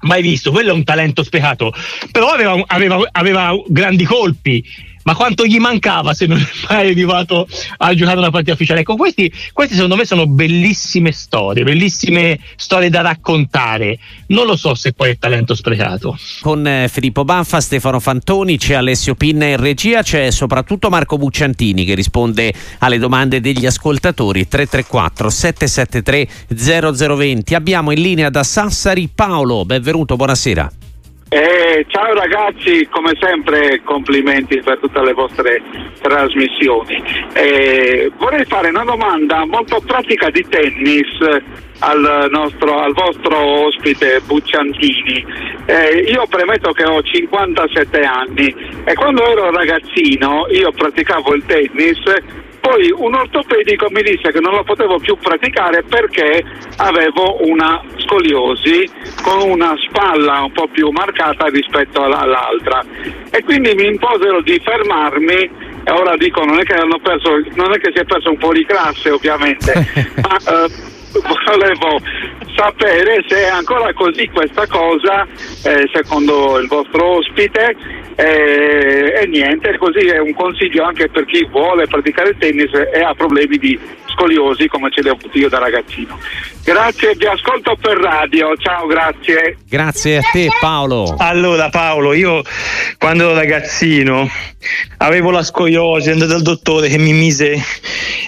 mai 0.00 0.20
visto, 0.20 0.50
quello 0.50 0.72
è 0.72 0.74
un 0.74 0.84
talento 0.84 1.22
sprecato, 1.22 1.72
però 2.12 2.28
aveva, 2.28 2.62
aveva, 2.66 3.08
aveva 3.10 3.54
grandi 3.68 4.04
colpi 4.04 4.62
ma 5.10 5.16
quanto 5.16 5.44
gli 5.44 5.58
mancava 5.58 6.14
se 6.14 6.26
non 6.26 6.38
è 6.38 6.72
mai 6.72 6.90
arrivato 6.90 7.48
a 7.78 7.94
giocare 7.94 8.18
una 8.18 8.30
partita 8.30 8.52
ufficiale? 8.52 8.80
Ecco, 8.80 8.94
questi, 8.94 9.32
questi 9.52 9.74
secondo 9.74 9.96
me 9.96 10.04
sono 10.04 10.28
bellissime 10.28 11.10
storie, 11.10 11.64
bellissime 11.64 12.38
storie 12.54 12.90
da 12.90 13.00
raccontare. 13.00 13.98
Non 14.28 14.46
lo 14.46 14.56
so 14.56 14.76
se 14.76 14.92
poi 14.92 15.10
è 15.10 15.18
talento 15.18 15.56
sprecato. 15.56 16.16
Con 16.40 16.64
eh, 16.64 16.88
Filippo 16.88 17.24
Banfa, 17.24 17.60
Stefano 17.60 17.98
Fantoni, 17.98 18.56
c'è 18.56 18.74
Alessio 18.74 19.16
Pinna 19.16 19.46
in 19.46 19.56
regia, 19.56 20.02
c'è 20.02 20.30
soprattutto 20.30 20.90
Marco 20.90 21.18
Bucciantini 21.18 21.84
che 21.84 21.94
risponde 21.94 22.52
alle 22.78 22.98
domande 22.98 23.40
degli 23.40 23.66
ascoltatori 23.66 24.46
334 24.46 25.28
773 25.28 26.28
0020. 26.54 27.54
Abbiamo 27.56 27.90
in 27.90 28.00
linea 28.00 28.30
da 28.30 28.44
Sassari 28.44 29.10
Paolo, 29.12 29.64
benvenuto, 29.64 30.14
buonasera. 30.14 30.79
Eh, 31.32 31.86
ciao 31.86 32.12
ragazzi, 32.12 32.88
come 32.90 33.12
sempre 33.20 33.80
complimenti 33.84 34.60
per 34.62 34.80
tutte 34.80 35.00
le 35.00 35.12
vostre 35.12 35.62
trasmissioni. 36.02 37.00
Eh, 37.34 38.10
vorrei 38.16 38.44
fare 38.46 38.70
una 38.70 38.82
domanda 38.82 39.46
molto 39.46 39.80
pratica 39.80 40.28
di 40.30 40.44
tennis 40.48 41.06
al, 41.78 42.26
nostro, 42.32 42.80
al 42.80 42.92
vostro 42.94 43.38
ospite 43.64 44.20
Bucciantini. 44.26 45.24
Eh, 45.66 45.98
io 46.10 46.26
premetto 46.26 46.72
che 46.72 46.84
ho 46.84 47.00
57 47.00 48.00
anni 48.00 48.52
e 48.82 48.92
quando 48.94 49.24
ero 49.24 49.52
ragazzino 49.52 50.48
io 50.50 50.72
praticavo 50.72 51.32
il 51.36 51.44
tennis 51.46 52.00
poi 52.60 52.92
un 52.94 53.14
ortopedico 53.14 53.88
mi 53.90 54.02
disse 54.02 54.30
che 54.30 54.40
non 54.40 54.54
lo 54.54 54.64
potevo 54.64 54.98
più 54.98 55.16
praticare 55.16 55.82
perché 55.82 56.44
avevo 56.76 57.38
una 57.46 57.82
scoliosi 57.96 58.88
con 59.22 59.50
una 59.50 59.74
spalla 59.88 60.42
un 60.42 60.52
po' 60.52 60.68
più 60.68 60.90
marcata 60.90 61.46
rispetto 61.46 62.02
all'altra. 62.02 62.84
E 63.30 63.42
quindi 63.44 63.74
mi 63.74 63.86
imposero 63.86 64.40
di 64.42 64.60
fermarmi 64.62 65.68
e 65.84 65.90
ora 65.90 66.16
dico 66.16 66.44
non 66.44 66.58
è 66.58 66.62
che, 66.62 66.74
hanno 66.74 66.98
perso, 67.02 67.30
non 67.54 67.72
è 67.72 67.78
che 67.78 67.90
si 67.94 68.00
è 68.00 68.04
perso 68.04 68.30
un 68.30 68.38
po' 68.38 68.52
di 68.52 68.64
classe 68.66 69.10
ovviamente 69.10 69.72
ma 70.20 70.36
eh, 70.36 70.70
volevo 71.46 72.00
sapere 72.54 73.24
se 73.26 73.36
è 73.36 73.48
ancora 73.48 73.92
così 73.94 74.28
questa 74.28 74.66
cosa 74.66 75.26
eh, 75.64 75.88
secondo 75.92 76.58
il 76.58 76.68
vostro 76.68 77.16
ospite 77.16 77.99
eh, 78.16 79.20
e 79.22 79.26
niente, 79.26 79.76
così 79.78 80.06
è 80.06 80.18
un 80.18 80.34
consiglio 80.34 80.84
anche 80.84 81.08
per 81.08 81.24
chi 81.24 81.46
vuole 81.50 81.86
praticare 81.86 82.36
tennis 82.38 82.72
e 82.72 83.00
ha 83.00 83.14
problemi 83.14 83.56
di 83.56 83.78
scoliosi 84.06 84.68
come 84.68 84.90
ce 84.90 85.02
li 85.02 85.08
ho 85.08 85.12
avuti 85.12 85.38
io 85.38 85.48
da 85.48 85.58
ragazzino. 85.58 86.18
Grazie, 86.62 87.14
vi 87.16 87.26
ascolto 87.26 87.76
per 87.80 87.96
radio, 87.98 88.54
ciao, 88.56 88.86
grazie. 88.86 89.56
Grazie 89.68 90.18
a 90.18 90.22
te 90.30 90.48
Paolo. 90.60 91.14
Allora 91.18 91.68
Paolo, 91.70 92.12
io 92.12 92.42
quando 92.98 93.24
ero 93.24 93.34
ragazzino 93.34 94.28
avevo 94.98 95.30
la 95.30 95.42
scoliosi, 95.42 96.10
andai 96.10 96.28
dal 96.28 96.42
dottore 96.42 96.88
che 96.88 96.98
mi 96.98 97.12
mise 97.12 97.56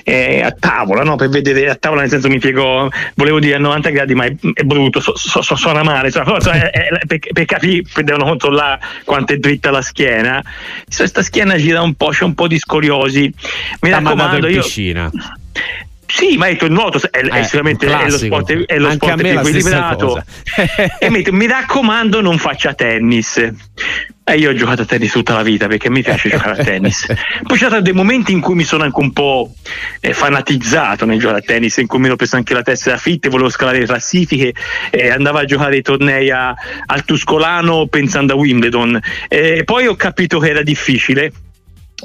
eh, 0.05 0.41
a 0.43 0.51
tavola, 0.53 1.03
no? 1.03 1.17
per 1.17 1.29
vedere 1.29 1.69
a 1.69 1.75
tavola 1.75 2.01
nel 2.01 2.11
senso 2.11 2.29
mi 2.29 2.39
piegò, 2.39 2.89
volevo 3.15 3.39
dire 3.39 3.57
a 3.57 3.59
90 3.59 3.91
gradi 3.91 4.15
ma 4.15 4.25
è, 4.25 4.35
è 4.55 4.63
brutto, 4.63 5.01
so, 5.01 5.17
so, 5.17 5.43
so, 5.43 5.55
suona 5.55 5.83
male, 5.83 6.11
cioè, 6.11 6.25
cioè, 6.41 6.71
per, 7.07 7.19
per 7.33 7.45
capire, 7.45 7.83
devono 8.03 8.25
controllare 8.25 8.81
quanto 9.05 9.35
è 9.35 9.37
dritta 9.37 9.71
la 9.73 9.83
schiena, 9.83 10.43
questa 10.95 11.23
schiena 11.23 11.57
gira 11.57 11.83
un 11.83 11.95
po', 11.95 12.11
c'è 12.11 12.25
un 12.25 12.35
po' 12.35 12.47
di 12.47 12.59
scoliosi, 12.59 13.23
mi 13.81 13.89
Sta 13.89 13.99
raccomando 13.99 14.47
in 14.47 14.55
io... 14.55 14.63
piscina. 14.63 15.11
Sì, 16.07 16.37
ma 16.37 16.47
detto, 16.47 16.67
il 16.67 16.73
nuoto 16.73 17.01
è, 17.11 17.21
è 17.21 17.39
Eh, 17.39 17.45
sicuramente 17.45 17.87
un 17.87 17.99
è 17.99 18.11
lo 18.11 18.19
sport, 18.19 18.53
è 18.67 18.79
lo 18.79 18.89
Anche 18.89 19.07
sport 19.07 19.23
più 19.23 19.31
equilibrato. 19.31 20.25
e 20.99 21.11
mi, 21.11 21.25
mi 21.31 21.47
raccomando, 21.47 22.21
non 22.21 22.37
faccia 22.37 22.75
tennis. 22.75 23.51
E 24.25 24.37
io 24.37 24.51
ho 24.51 24.55
giocato 24.55 24.83
a 24.83 24.85
tennis 24.85 25.11
tutta 25.11 25.35
la 25.35 25.43
vita 25.43 25.67
perché 25.67 25.91
mi 25.91 26.03
piace 26.03 26.29
giocare 26.31 26.61
a 26.61 26.65
tennis. 26.65 27.07
Poi 27.43 27.59
c'è 27.59 27.67
stato 27.67 27.83
dei 27.83 27.93
momenti 27.93 28.33
in 28.33 28.41
cui 28.41 28.55
mi 28.55 28.63
sono 28.65 28.85
anche 28.85 29.01
un 29.01 29.13
po' 29.13 29.53
eh, 30.01 30.15
fanatizzato 30.15 31.05
nel 31.05 31.19
giocare 31.19 31.41
a 31.41 31.43
tennis, 31.43 31.77
in 31.79 31.87
cui 31.87 31.99
mi 31.99 32.07
ero 32.07 32.17
preso 32.17 32.37
anche 32.37 32.55
la 32.55 32.63
testa 32.63 32.91
da 32.91 32.99
fit, 32.99 33.29
volevo 33.29 33.49
scalare 33.51 33.81
le 33.81 33.87
classifiche, 33.87 34.55
eh, 34.91 35.11
andavo 35.11 35.39
a 35.39 35.45
giocare 35.45 35.77
i 35.77 35.83
tornei 35.83 36.31
a- 36.31 36.55
al 36.87 37.05
Tuscolano 37.05 37.87
pensando 37.89 38.35
a 38.35 38.37
Wimbledon. 38.37 39.01
Eh, 39.29 39.63
poi 39.65 39.87
ho 39.87 39.97
capito 39.97 40.39
che 40.39 40.51
era 40.51 40.63
difficile 40.63 41.33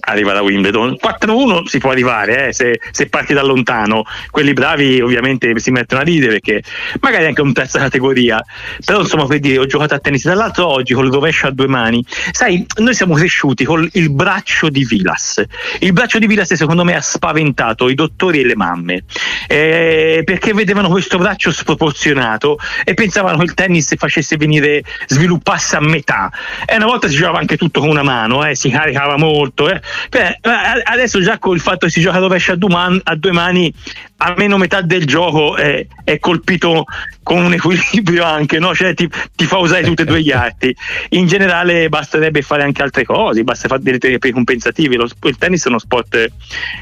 arriva 0.01 0.34
da 0.34 0.42
Wimbledon. 0.42 0.98
4-1 1.01 1.63
si 1.66 1.80
può 1.80 1.92
arrivare 1.92 2.48
eh, 2.48 2.54
se, 2.54 2.80
se 2.92 3.08
parti 3.08 3.34
da 3.34 3.44
lontano. 3.44 4.04
Quelli 4.30 4.54
bravi 4.54 5.01
ovviamente 5.01 5.58
si 5.60 5.72
mettono 5.72 6.01
a 6.01 6.04
ridere 6.04 6.39
perché 6.39 6.63
magari 7.00 7.25
anche 7.25 7.42
un 7.42 7.54
terza 7.54 7.80
categoria. 7.80 8.44
Però 8.84 9.01
insomma 9.01 9.25
per 9.25 9.39
dire 9.39 9.60
ho 9.60 9.66
giocato 9.66 9.94
a 9.94 10.00
tennis. 10.00 10.25
Dall'altro 10.25 10.68
oggi 10.68 10.94
con 10.94 11.06
il 11.06 11.12
rovescio 11.12 11.48
a 11.48 11.51
due 11.51 11.68
mani. 11.68 12.04
Sai 12.32 12.66
noi 12.77 12.94
siamo 12.94 13.16
cresciuti 13.16 13.63
con 13.63 13.88
il 13.94 14.10
braccio 14.12 14.70
di 14.70 14.86
Vilas. 14.86 15.44
Il 15.80 15.94
braccio 15.94 16.20
di 16.20 16.27
Vilas 16.27 16.54
secondo 16.54 16.84
me 16.84 16.96
ha 16.96 17.01
spaventato 17.01 17.89
i 17.89 17.96
dottori 17.96 18.42
e 18.42 18.46
le 18.46 18.56
mamme. 18.56 19.04
Eh, 19.48 20.22
perché 20.25 20.54
vedevano 20.54 20.89
questo 20.89 21.18
braccio 21.18 21.51
sproporzionato 21.51 22.57
e 22.83 22.94
pensavano 22.94 23.38
che 23.38 23.44
il 23.44 23.53
tennis 23.53 23.94
facesse 23.98 24.38
venire 24.38 24.83
sviluppasse 25.07 25.75
a 25.75 25.81
metà. 25.81 26.31
E 26.66 26.75
una 26.75 26.86
volta 26.86 27.07
si 27.07 27.16
giocava 27.16 27.40
anche 27.40 27.57
tutto 27.57 27.79
con 27.79 27.90
una 27.90 28.03
mano 28.03 28.46
eh, 28.46 28.55
si 28.55 28.70
caricava 28.70 29.18
molto 29.18 29.70
eh. 29.70 29.81
Beh, 30.09 30.39
adesso 30.83 31.21
già 31.21 31.37
con 31.37 31.55
il 31.55 31.61
fatto 31.61 31.85
che 31.85 31.91
si 31.91 32.01
gioca 32.01 32.17
a 32.17 32.19
rovescio 32.19 32.51
a 32.53 32.55
due, 32.55 33.31
mani 33.31 33.73
almeno 34.17 34.57
metà 34.57 34.81
del 34.81 35.05
gioco 35.05 35.55
è, 35.57 35.85
è 36.03 36.17
colpito 36.17 36.85
con 37.21 37.43
un 37.43 37.53
equilibrio 37.53 38.23
anche 38.23 38.57
no? 38.57 38.73
cioè 38.73 38.93
ti, 38.93 39.07
ti 39.35 39.45
fa 39.45 39.57
usare 39.57 39.83
tutti 39.83 40.01
e 40.01 40.05
due 40.05 40.21
gli 40.21 40.31
arti. 40.31 40.75
In 41.09 41.27
generale 41.27 41.89
basterebbe 41.89 42.41
fare 42.41 42.63
anche 42.63 42.81
altre 42.81 43.03
cose 43.03 43.43
basta 43.43 43.67
fare 43.67 43.81
delle 43.83 43.97
terapie 44.00 44.31
compensativi 44.31 44.95
Lo 44.95 45.07
il 45.23 45.37
tennis 45.37 45.65
è 45.65 45.67
uno 45.67 45.79
sport 45.79 46.31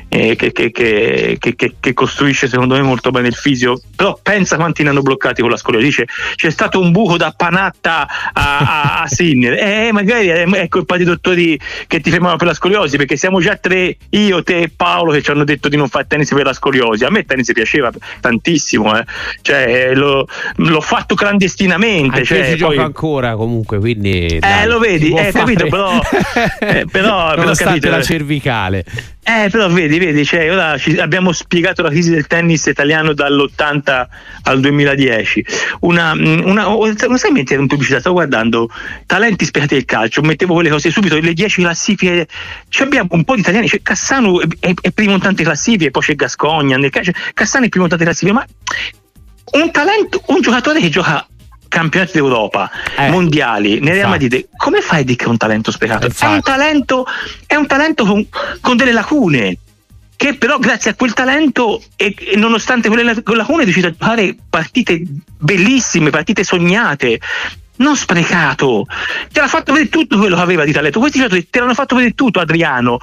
eh, 0.10 0.36
che, 0.36 0.52
che- 0.52 0.72
che- 0.72 1.38
che- 1.40 1.94
costruisce 1.94 2.48
secondo 2.48 2.76
me 2.76 2.82
molto 2.82 3.12
bene 3.12 3.28
il 3.28 3.34
fisio. 3.36 3.80
Però 3.96 4.18
pensa 4.22 4.56
quanti 4.56 4.84
ne 4.84 4.90
hanno 4.90 5.02
bloccati 5.02 5.42
con 5.42 5.50
la 5.50 5.58
scoliosi. 5.58 6.04
C'è 6.36 6.50
stato 6.50 6.80
un 6.80 6.92
buco 6.92 7.18
da 7.18 7.32
Panatta 7.36 8.08
a, 8.34 8.58
a, 8.58 9.02
a 9.02 9.08
Sinner. 9.08 9.54
Eh 9.54 9.92
magari 9.92 10.28
è, 10.28 10.68
colpa 10.68 10.98
dei 10.98 11.06
dottori 11.06 11.60
che 11.88 12.00
ti 12.00 12.10
fermavano 12.10 12.38
per 12.38 12.48
la 12.48 12.54
scoliosi 12.54 12.95
perché 12.98 13.16
siamo 13.18 13.40
già 13.40 13.56
tre 13.56 13.98
io, 14.10 14.44
te 14.44 14.62
e 14.62 14.72
Paolo 14.76 15.12
che 15.12 15.22
ci 15.22 15.32
hanno 15.32 15.44
detto 15.44 15.70
di 15.70 15.78
non 15.78 15.88
fare 15.90 16.06
tennis 16.08 16.30
per 16.30 16.46
la 16.46 16.54
scoliosi 16.54 17.04
a 17.04 17.10
me 17.10 17.20
il 17.20 17.26
tennis 17.26 17.52
piaceva 17.54 17.92
tantissimo 18.20 18.98
eh. 18.98 19.04
cioè, 19.42 19.94
lo- 19.94 20.28
l'ho 20.56 20.82
fatto 20.82 21.16
clandestinamente 21.16 22.18
Anche 22.18 22.26
cioè, 22.26 22.38
io 22.38 22.44
ci 22.44 22.64
poi- 22.64 22.76
gioco 22.76 22.86
ancora 22.86 23.36
comunque, 23.36 23.80
quindi... 23.80 24.26
eh, 24.26 24.40
dai, 24.40 24.68
lo 24.68 24.82
si 24.82 24.88
vedi, 24.88 25.14
eh, 25.14 25.32
capito, 25.32 25.68
però, 25.68 26.00
eh, 26.60 26.86
però, 26.90 27.36
però 27.36 27.52
capito, 27.54 27.90
la 27.90 27.98
eh. 28.00 28.04
cervicale. 28.04 28.86
Eh, 29.28 29.50
però 29.50 29.68
vedi, 29.70 29.98
vedi, 29.98 30.24
cioè, 30.24 30.52
ora 30.52 30.78
ci- 30.78 31.00
abbiamo 31.00 31.32
spiegato 31.32 31.82
la 31.82 31.90
crisi 31.90 32.12
del 32.12 32.28
tennis 32.28 32.68
italiano 32.68 33.12
dall'80 33.14 34.08
al 34.44 34.60
2010. 34.60 35.44
Una, 35.80 36.14
mm, 36.14 36.42
una, 36.46 36.70
oh, 36.70 36.96
sai 36.96 37.32
mentre 37.32 37.56
ero 37.56 37.64
in 37.64 37.68
pubblicità, 37.68 38.00
stavo 38.00 38.18
guardando 38.18 38.70
talenti 39.08 39.46
spiegati 39.46 39.74
del 39.74 39.86
calcio, 39.86 40.22
mettevo 40.22 40.54
quelle 40.54 40.70
cose 40.70 40.92
subito, 40.92 41.18
le 41.20 41.34
10 41.34 41.64
classifiche, 41.64 42.28
abbiamo 42.82 43.08
un 43.14 43.24
po' 43.24 43.34
di 43.34 43.42
italiani, 43.42 43.68
c'è 43.68 43.82
Cassano 43.82 44.42
è, 44.42 44.48
è- 44.60 44.74
è 44.80 44.92
primo 44.92 45.14
in 45.14 45.20
tante 45.20 45.42
classifiche, 45.42 45.90
poi 45.90 46.04
c'è 46.04 46.14
Gascogna, 46.14 46.78
nel 46.78 46.92
calcio, 46.92 47.12
Cassano 47.34 47.66
è 47.66 47.70
primo 47.70 47.86
in 47.86 47.90
tante 47.90 48.06
classifiche, 48.06 48.32
ma 48.34 48.46
un 49.54 49.72
talento, 49.72 50.22
un 50.28 50.42
giocatore 50.42 50.80
che 50.80 50.90
gioca 50.90 51.26
campionati 51.68 52.14
d'Europa, 52.14 52.70
Eh, 52.98 53.10
mondiali, 53.10 53.80
nel 53.80 53.96
Real. 53.96 54.10
Madrid, 54.10 54.48
come 54.56 54.82
fai 54.82 55.02
a 55.02 55.04
dire 55.04 55.16
che 55.18 55.26
è 55.26 55.28
un 55.28 55.38
talento 55.38 55.72
sprecato? 55.72 56.08
È 56.08 56.26
un 56.26 56.42
talento, 56.42 57.06
è 57.46 57.56
un 57.56 57.68
talento 57.68 58.06
con, 58.06 58.28
con 58.62 58.78
delle 58.78 58.92
lacune. 58.92 59.58
Che 60.18 60.36
però 60.36 60.60
grazie 60.60 60.92
a 60.92 60.96
quel 60.96 61.14
talento 61.14 61.84
e, 61.98 62.16
e 62.18 62.38
nonostante 62.38 62.88
quelle 62.88 63.04
lac- 63.04 63.28
lacune 63.30 63.62
è 63.62 63.64
riuscito 63.64 63.88
a 63.88 63.94
fare 63.98 64.34
partite 64.50 65.02
bellissime, 65.38 66.10
partite 66.10 66.46
sognate, 66.46 67.20
non 67.78 67.98
sprecato. 67.98 68.86
Ti 69.30 69.40
ha 69.40 69.48
fatto 69.48 69.74
vedere 69.74 69.90
tutto 69.90 70.18
quello 70.18 70.38
che 70.38 70.42
aveva 70.42 70.64
di 70.64 70.72
talento. 70.72 71.00
Questi 71.00 71.18
giocatori 71.18 71.50
te 71.50 71.60
l'hanno 71.60 71.74
fatto 71.74 71.96
vedere 71.96 72.14
tutto, 72.14 72.40
Adriano. 72.40 73.00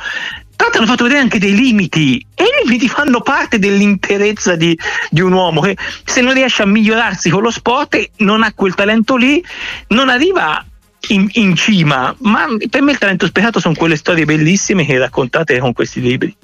Tra 0.54 0.66
l'altro 0.66 0.80
hanno 0.80 0.90
fatto 0.90 1.04
vedere 1.04 1.20
anche 1.20 1.38
dei 1.38 1.54
limiti 1.54 2.24
e 2.34 2.44
i 2.44 2.64
limiti 2.64 2.88
fanno 2.88 3.20
parte 3.20 3.58
dell'interezza 3.58 4.54
di, 4.54 4.78
di 5.10 5.20
un 5.20 5.32
uomo 5.32 5.60
che 5.60 5.76
se 6.04 6.20
non 6.20 6.34
riesce 6.34 6.62
a 6.62 6.66
migliorarsi 6.66 7.30
con 7.30 7.42
lo 7.42 7.50
sport 7.50 8.10
non 8.18 8.42
ha 8.42 8.52
quel 8.54 8.74
talento 8.74 9.16
lì, 9.16 9.42
non 9.88 10.08
arriva 10.08 10.64
in, 11.08 11.28
in 11.32 11.56
cima. 11.56 12.14
Ma 12.20 12.46
per 12.70 12.82
me 12.82 12.92
il 12.92 12.98
talento 12.98 13.26
sprecato 13.26 13.60
sono 13.60 13.74
quelle 13.74 13.96
storie 13.96 14.24
bellissime 14.24 14.84
che 14.84 14.98
raccontate 14.98 15.58
con 15.58 15.72
questi 15.72 16.00
libri. 16.00 16.34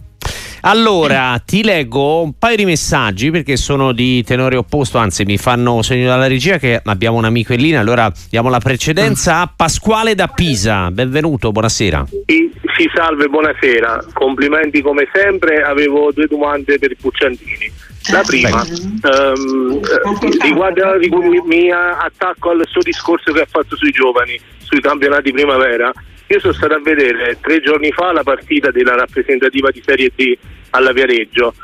Allora, 0.62 1.40
ti 1.44 1.62
leggo 1.62 2.22
un 2.22 2.32
paio 2.38 2.56
di 2.56 2.64
messaggi 2.64 3.30
perché 3.30 3.56
sono 3.56 3.92
di 3.92 4.24
tenore 4.24 4.56
opposto, 4.56 4.98
anzi 4.98 5.24
mi 5.24 5.38
fanno 5.38 5.82
segno 5.82 6.08
dalla 6.08 6.26
regia 6.26 6.58
che 6.58 6.80
abbiamo 6.84 7.16
un 7.16 7.24
amico 7.24 7.52
in 7.52 7.60
linea, 7.60 7.80
allora 7.80 8.12
diamo 8.28 8.48
la 8.50 8.58
precedenza 8.58 9.40
a 9.40 9.52
Pasquale 9.54 10.14
da 10.14 10.26
Pisa. 10.28 10.90
Benvenuto, 10.90 11.52
buonasera. 11.52 12.06
Sì, 12.26 12.50
sì, 12.76 12.90
salve, 12.94 13.28
buonasera. 13.28 14.06
Complimenti 14.12 14.82
come 14.82 15.08
sempre. 15.12 15.62
Avevo 15.62 16.10
due 16.12 16.26
domande 16.26 16.78
per 16.78 16.94
Pucciantini. 17.00 17.70
La 18.10 18.22
prima 18.22 18.64
ehm, 18.64 19.80
eh, 19.82 20.38
riguarda 20.42 20.96
rigu- 20.96 21.24
mi, 21.24 21.40
mi 21.44 21.70
attacco 21.70 22.50
al 22.50 22.64
suo 22.66 22.80
discorso 22.82 23.32
che 23.32 23.42
ha 23.42 23.46
fatto 23.48 23.76
sui 23.76 23.90
giovani, 23.90 24.38
sui 24.62 24.80
campionati 24.80 25.32
primavera. 25.32 25.92
Io 26.30 26.40
sono 26.40 26.52
stato 26.52 26.74
a 26.74 26.80
vedere 26.80 27.38
tre 27.40 27.60
giorni 27.60 27.90
fa 27.90 28.12
la 28.12 28.22
partita 28.22 28.70
della 28.70 28.94
rappresentativa 28.94 29.70
di 29.70 29.82
Serie 29.84 30.12
D 30.14 30.36
alla 30.70 30.92
Viareggio. 30.92 31.54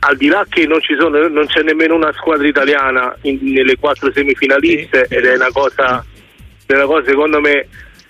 Al 0.00 0.16
di 0.16 0.26
là 0.26 0.44
che 0.48 0.66
non, 0.66 0.80
sono, 0.80 1.28
non 1.28 1.46
c'è 1.46 1.62
nemmeno 1.62 1.94
una 1.94 2.12
squadra 2.12 2.46
italiana 2.46 3.16
in, 3.22 3.38
nelle 3.42 3.76
quattro 3.76 4.12
semifinaliste 4.12 5.06
ed 5.08 5.24
è 5.24 5.34
una 5.36 5.50
cosa, 5.52 6.04
è 6.66 6.74
una 6.74 6.86
cosa 6.86 7.08
secondo 7.08 7.40
me 7.40 7.68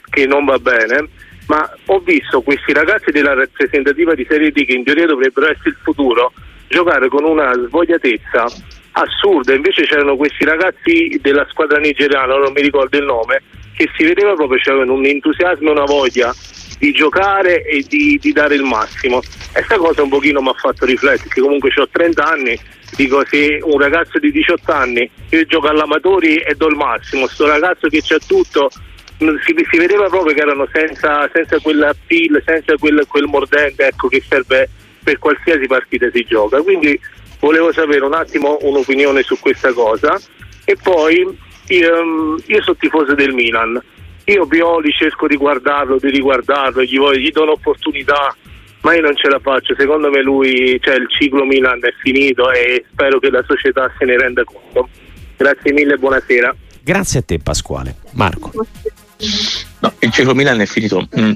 che 0.08 0.26
non 0.26 0.46
va 0.46 0.58
bene, 0.58 1.08
ma 1.46 1.70
ho 1.86 1.98
visto 2.00 2.40
questi 2.40 2.72
ragazzi 2.72 3.10
della 3.10 3.34
rappresentativa 3.34 4.14
di 4.14 4.26
Serie 4.28 4.50
D 4.50 4.64
che 4.64 4.74
in 4.74 4.84
teoria 4.84 5.06
dovrebbero 5.06 5.50
essere 5.50 5.70
il 5.70 5.78
futuro 5.82 6.32
giocare 6.68 7.08
con 7.08 7.24
una 7.24 7.52
svogliatezza 7.52 8.46
assurda, 8.92 9.54
invece 9.54 9.84
c'erano 9.84 10.16
questi 10.16 10.44
ragazzi 10.44 11.18
della 11.20 11.46
squadra 11.50 11.78
nigeriana, 11.78 12.36
non 12.36 12.52
mi 12.52 12.62
ricordo 12.62 12.96
il 12.96 13.04
nome, 13.04 13.42
che 13.78 13.88
si 13.96 14.02
vedeva 14.02 14.34
proprio 14.34 14.58
c'erano 14.58 14.92
un 14.92 15.06
entusiasmo 15.06 15.68
e 15.68 15.70
una 15.70 15.84
voglia 15.84 16.34
di 16.80 16.90
giocare 16.90 17.62
e 17.62 17.84
di, 17.86 18.18
di 18.20 18.32
dare 18.32 18.56
il 18.56 18.62
massimo. 18.62 19.20
E 19.20 19.52
questa 19.52 19.76
cosa 19.76 20.02
un 20.02 20.08
pochino 20.08 20.40
mi 20.40 20.48
ha 20.48 20.54
fatto 20.54 20.84
riflettere, 20.84 21.28
che 21.28 21.40
comunque 21.40 21.70
ho 21.76 21.88
30 21.88 22.24
anni, 22.24 22.58
dico 22.96 23.24
se 23.26 23.60
un 23.62 23.78
ragazzo 23.78 24.18
di 24.18 24.32
18 24.32 24.72
anni 24.72 25.08
io 25.30 25.44
gioco 25.44 25.68
all'amatori 25.68 26.38
e 26.38 26.56
do 26.56 26.66
il 26.66 26.74
massimo, 26.74 27.28
sto 27.28 27.46
ragazzo 27.46 27.86
che 27.86 28.00
c'ha 28.02 28.18
tutto 28.26 28.68
si, 29.18 29.54
si, 29.70 29.78
vedeva 29.78 30.08
proprio 30.08 30.34
che 30.34 30.42
erano 30.42 30.68
senza, 30.72 31.28
senza 31.32 31.58
quell'appeal, 31.60 32.42
senza 32.44 32.74
quel, 32.76 33.04
quel 33.08 33.26
mordente 33.26 33.86
ecco, 33.86 34.08
che 34.08 34.22
serve 34.28 34.68
per 35.02 35.18
qualsiasi 35.18 35.66
partita 35.66 36.08
si 36.12 36.24
gioca. 36.24 36.60
Quindi 36.62 36.98
volevo 37.38 37.72
sapere 37.72 38.04
un 38.04 38.14
attimo 38.14 38.58
un'opinione 38.60 39.22
su 39.22 39.38
questa 39.38 39.72
cosa 39.72 40.20
e 40.64 40.76
poi 40.80 41.46
io, 41.68 42.36
io 42.46 42.62
sono 42.62 42.76
tifoso 42.78 43.14
del 43.14 43.32
Milan. 43.32 43.80
Io 44.24 44.46
Pioli 44.46 44.92
cerco 44.92 45.26
di 45.26 45.36
guardarlo, 45.36 45.98
di 45.98 46.10
riguardarlo, 46.10 46.82
gli, 46.82 46.98
voglio, 46.98 47.18
gli 47.18 47.30
do 47.30 47.44
un'opportunità, 47.44 48.36
ma 48.82 48.94
io 48.94 49.00
non 49.00 49.16
ce 49.16 49.28
la 49.28 49.38
faccio. 49.38 49.74
Secondo 49.76 50.10
me 50.10 50.22
lui, 50.22 50.78
cioè 50.80 50.96
il 50.96 51.08
ciclo 51.08 51.44
Milan 51.44 51.78
è 51.80 51.92
finito 52.02 52.50
e 52.50 52.84
spero 52.90 53.18
che 53.18 53.30
la 53.30 53.42
società 53.46 53.90
se 53.98 54.04
ne 54.04 54.18
renda 54.18 54.44
conto. 54.44 54.88
Grazie 55.36 55.72
mille, 55.72 55.96
buonasera. 55.96 56.54
Grazie 56.82 57.20
a 57.20 57.22
te 57.22 57.38
Pasquale. 57.38 57.96
Marco. 58.12 58.50
No, 59.80 59.92
il 59.98 60.12
ciclo 60.12 60.34
Milan 60.34 60.60
è 60.60 60.66
finito. 60.66 61.08
Mm. 61.18 61.32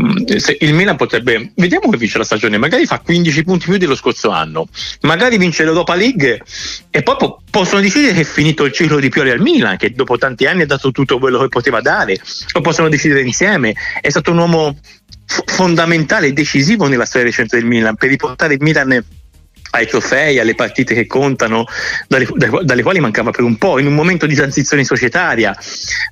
Mm. 0.00 0.16
il 0.60 0.74
Milan 0.74 0.96
potrebbe, 0.96 1.52
vediamo 1.54 1.88
che 1.88 1.96
vince 1.96 2.18
la 2.18 2.24
stagione, 2.24 2.58
magari 2.58 2.84
fa 2.84 3.00
15 3.00 3.44
punti 3.44 3.64
più 3.66 3.78
dello 3.78 3.94
scorso 3.94 4.30
anno, 4.30 4.68
magari 5.02 5.38
vince 5.38 5.64
l'Europa 5.64 5.94
League 5.94 6.42
e 6.90 7.02
poi 7.02 7.16
po- 7.16 7.42
possono 7.50 7.80
decidere 7.80 8.12
che 8.12 8.20
è 8.20 8.24
finito 8.24 8.64
il 8.64 8.72
ciclo 8.72 8.98
di 8.98 9.08
Pioli 9.08 9.30
al 9.30 9.40
Milan, 9.40 9.76
che 9.76 9.92
dopo 9.92 10.18
tanti 10.18 10.46
anni 10.46 10.62
ha 10.62 10.66
dato 10.66 10.90
tutto 10.90 11.18
quello 11.18 11.38
che 11.38 11.48
poteva 11.48 11.80
dare, 11.80 12.18
o 12.52 12.60
possono 12.60 12.88
decidere 12.88 13.22
insieme. 13.22 13.74
È 14.00 14.10
stato 14.10 14.30
un 14.30 14.38
uomo 14.38 14.78
f- 15.24 15.42
fondamentale 15.46 16.28
e 16.28 16.32
decisivo 16.32 16.86
nella 16.86 17.06
storia 17.06 17.28
recente 17.28 17.56
del 17.56 17.66
Milan 17.66 17.96
per 17.96 18.10
riportare 18.10 18.54
il 18.54 18.62
Milan 18.62 19.04
ai 19.76 19.86
trofei, 19.86 20.38
alle 20.38 20.54
partite 20.54 20.94
che 20.94 21.06
contano, 21.06 21.64
dalle, 22.08 22.26
dalle, 22.62 22.82
quali 22.82 23.00
mancava 23.00 23.30
per 23.30 23.44
un 23.44 23.56
po', 23.56 23.78
in 23.78 23.86
un 23.86 23.94
momento 23.94 24.26
di 24.26 24.34
transizione 24.34 24.84
societaria. 24.84 25.56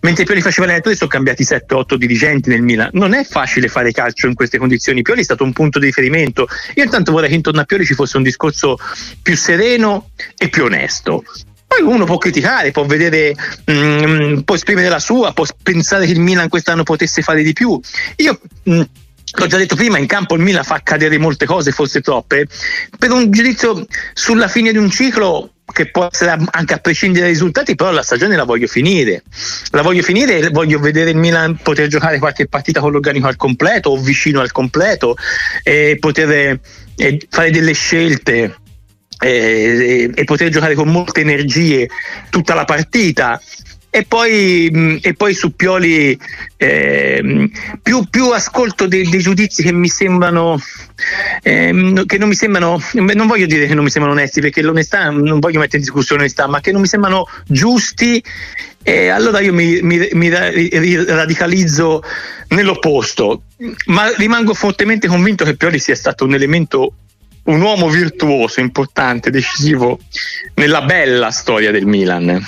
Mentre 0.01 0.25
Pioli 0.25 0.41
faceva 0.41 0.67
l'allenatore 0.67 0.97
sono 0.97 1.11
cambiati 1.11 1.43
7-8 1.43 1.95
dirigenti 1.95 2.49
nel 2.49 2.63
Milan. 2.63 2.91
Non 2.93 3.15
è 3.15 3.25
facile 3.25 3.69
fare 3.69 3.93
calcio 3.93 4.27
in 4.27 4.35
queste 4.35 4.59
condizioni. 4.59 5.03
Pioli 5.03 5.21
è 5.21 5.25
stato 5.25 5.45
un 5.45 5.53
punto 5.53 5.79
di 5.79 5.87
riferimento. 5.87 6.47
Io 6.75 6.85
intanto 6.85 7.13
vorrei 7.13 7.29
che 7.29 7.35
intorno 7.35 7.61
a 7.61 7.65
Pioli 7.65 7.85
ci 7.85 7.95
fosse 7.95 8.17
un 8.17 8.23
discorso 8.23 8.79
più 9.23 9.37
sereno 9.37 10.11
e 10.37 10.49
più 10.49 10.65
onesto. 10.65 11.25
Poi 11.67 11.83
uno 11.83 12.05
può 12.05 12.19
criticare, 12.19 12.71
può 12.71 12.85
vedere, 12.85 13.35
mh, 13.65 13.73
mm, 13.73 14.39
può 14.41 14.55
esprimere 14.55 14.89
la 14.89 15.01
sua, 15.01 15.33
può 15.33 15.45
pensare 15.63 16.07
che 16.07 16.13
il 16.13 16.21
Milan 16.21 16.49
quest'anno 16.49 16.85
potesse 16.85 17.23
fare 17.23 17.43
di 17.43 17.53
più. 17.53 17.81
Io 18.17 18.41
mh, 18.63 18.75
mm, 18.75 18.83
l'ho 19.37 19.47
già 19.47 19.57
detto 19.57 19.75
prima, 19.75 19.99
in 19.99 20.07
campo 20.07 20.35
il 20.35 20.43
Milan 20.43 20.65
fa 20.65 20.77
accadere 20.77 21.19
molte 21.19 21.47
cose, 21.47 21.73
forse 21.73 22.01
troppe. 22.01 22.47
Per 22.99 23.11
un 23.11 23.31
giudizio 23.31 23.87
sulla 24.13 24.49
fine 24.49 24.73
di 24.73 24.79
un 24.79 24.91
ciclo 24.91 25.51
che 25.73 25.91
può 25.91 26.09
essere 26.11 26.37
anche 26.51 26.75
a 26.75 26.79
prescindere 26.79 27.25
dai 27.25 27.33
risultati, 27.33 27.75
però 27.75 27.91
la 27.91 28.03
stagione 28.03 28.37
la 28.37 28.45
voglio 28.45 28.67
finire. 28.67 29.23
La 29.71 29.83
voglio 29.83 30.03
finire 30.03 30.39
e 30.39 30.51
voglio 30.51 30.79
vedere 30.79 31.11
il 31.11 31.17
Milan 31.17 31.57
poter 31.63 31.89
giocare 31.89 32.19
qualche 32.19 32.47
partita 32.47 32.81
con 32.81 32.93
l'organico 32.93 33.27
al 33.27 33.37
completo 33.37 33.91
o 33.91 33.99
vicino 33.99 34.41
al 34.41 34.53
completo 34.53 35.17
e 35.63 35.97
poter 35.99 36.61
eh, 36.97 37.27
fare 37.29 37.51
delle 37.51 37.73
scelte 37.73 38.57
e, 39.19 40.11
e, 40.15 40.25
poter 40.25 40.51
giocare 40.51 40.75
con 40.75 40.89
molte 40.89 41.21
energie 41.21 41.89
tutta 42.31 42.55
la 42.55 42.65
partita 42.65 43.41
e 43.97 44.03
poi, 44.03 44.69
mm, 44.77 44.97
e 45.03 45.15
poi 45.15 45.35
su 45.35 45.55
Pioli 45.55 46.19
eh, 46.57 47.49
più, 47.81 48.03
più, 48.11 48.31
ascolto 48.31 48.89
dei, 48.89 49.09
dei, 49.09 49.21
giudizi 49.21 49.63
che 49.63 49.71
mi 49.71 49.87
sembrano 49.87 50.61
eh, 51.45 52.03
che 52.05 52.19
non 52.19 52.29
mi 52.29 52.35
sembrano 52.35 52.83
non 52.95 53.29
voglio 53.29 53.47
dire 53.47 53.69
che 53.69 53.75
non 53.75 53.85
mi 53.85 53.91
sembrano 53.91 54.19
onesti 54.19 54.41
perché 54.41 54.63
l'onestà 54.63 55.11
non 55.11 55.39
voglio 55.39 55.61
mettere 55.61 55.77
in 55.77 55.85
discussione 55.85 56.23
l'onestà 56.23 56.49
ma 56.49 56.59
che 56.59 56.73
non 56.73 56.81
mi 56.81 56.89
sembrano 56.89 57.29
giusti 57.47 58.21
e 58.83 59.11
allora 59.11 59.39
io 59.39 59.53
mi, 59.53 59.81
mi, 59.81 60.09
mi 60.11 60.29
radicalizzo 60.29 62.03
nell'opposto. 62.49 63.45
Ma 63.87 64.13
rimango 64.17 64.55
fortemente 64.55 65.07
convinto 65.07 65.45
che 65.45 65.55
Pioli 65.55 65.79
sia 65.79 65.95
stato 65.95 66.25
un 66.25 66.35
elemento 66.35 66.95
un 67.45 67.61
uomo 67.61 67.89
virtuoso, 67.89 68.61
importante, 68.61 69.31
decisivo 69.31 70.01
nella 70.55 70.83
bella 70.83 71.31
storia 71.31 71.71
del 71.71 71.87
Milan 71.87 72.45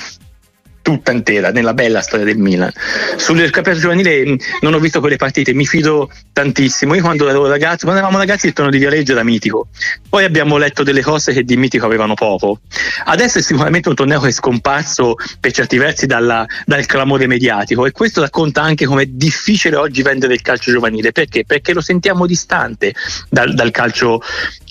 tutta 0.87 1.11
intera 1.11 1.51
nella 1.51 1.75
bella 1.75 2.01
storia 2.01 2.25
del 2.25 2.39
Milan. 2.39 2.71
Sul 3.17 3.51
campionato 3.51 3.83
giovanile 3.83 4.25
mm, 4.25 4.35
non 4.61 4.73
ho 4.73 4.79
visto 4.79 5.01
quelle 5.01 5.17
partite, 5.17 5.53
mi 5.53 5.67
fido 5.67 6.09
tantissimo. 6.33 6.95
Io 6.95 7.03
quando 7.03 7.27
ragazzo, 7.49 7.87
quando 7.87 7.99
eravamo 7.99 8.19
ragazzi 8.19 8.47
il 8.47 8.53
tono 8.53 8.71
di 8.71 8.79
Viareggio 8.79 9.11
era 9.11 9.25
mitico. 9.25 9.67
Poi 10.09 10.23
abbiamo 10.23 10.57
letto 10.59 10.85
delle 10.85 11.03
cose 11.03 11.33
che 11.33 11.43
di 11.43 11.57
mitico 11.57 11.87
avevano 11.87 12.15
poco. 12.15 12.61
Adesso 13.07 13.39
è 13.39 13.43
sicuramente 13.43 13.89
un 13.89 13.97
torneo 13.97 14.21
che 14.21 14.29
è 14.29 14.31
scomparso 14.31 15.17
per 15.41 15.51
certi 15.51 15.77
versi 15.77 16.07
dalla, 16.07 16.47
dal 16.65 16.87
clamore 16.87 17.27
mediatico 17.27 17.85
e 17.85 17.91
questo 17.91 18.21
racconta 18.21 18.63
anche 18.63 18.87
come 18.87 19.03
è 19.03 19.07
difficile 19.07 19.75
oggi 19.75 20.03
vendere 20.03 20.35
il 20.35 20.43
calcio 20.43 20.71
giovanile. 20.71 21.11
Perché? 21.11 21.45
Perché 21.45 21.73
lo 21.73 21.81
sentiamo 21.81 22.27
distante 22.27 22.95
dal, 23.29 23.55
dal 23.55 23.73
calcio 23.73 24.23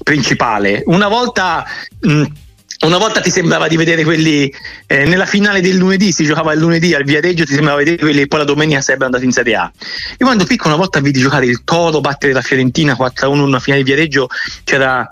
principale. 0.01 0.81
Una 0.85 1.09
volta 1.09 1.65
mh, 1.99 2.09
mm, 2.09 2.23
una 2.81 2.97
volta 2.97 3.21
ti 3.21 3.31
sembrava 3.31 3.67
di 3.67 3.77
vedere 3.77 4.03
quelli 4.03 4.53
eh, 4.87 5.05
nella 5.05 5.25
finale 5.25 5.61
del 5.61 5.75
lunedì, 5.75 6.11
si 6.11 6.25
giocava 6.25 6.53
il 6.53 6.59
lunedì 6.59 6.93
al 6.93 7.03
Viareggio, 7.03 7.45
ti 7.45 7.53
sembrava 7.53 7.79
di 7.79 7.85
vedere 7.85 8.03
quelli 8.03 8.21
e 8.21 8.27
poi 8.27 8.39
la 8.39 8.45
domenica 8.45 8.81
sarebbero 8.81 9.07
andati 9.07 9.25
in 9.25 9.31
Serie 9.31 9.55
A. 9.55 9.71
Io 10.17 10.25
quando 10.25 10.45
piccolo 10.45 10.73
una 10.75 10.83
volta 10.83 10.99
vidi 10.99 11.19
giocare 11.19 11.45
il 11.45 11.63
Toro, 11.63 12.01
battere 12.01 12.33
la 12.33 12.41
Fiorentina 12.41 12.93
4-1 12.93 13.33
in 13.33 13.39
una 13.39 13.59
finale 13.59 13.83
di 13.83 13.91
Viareggio, 13.91 14.27
c'era 14.63 15.07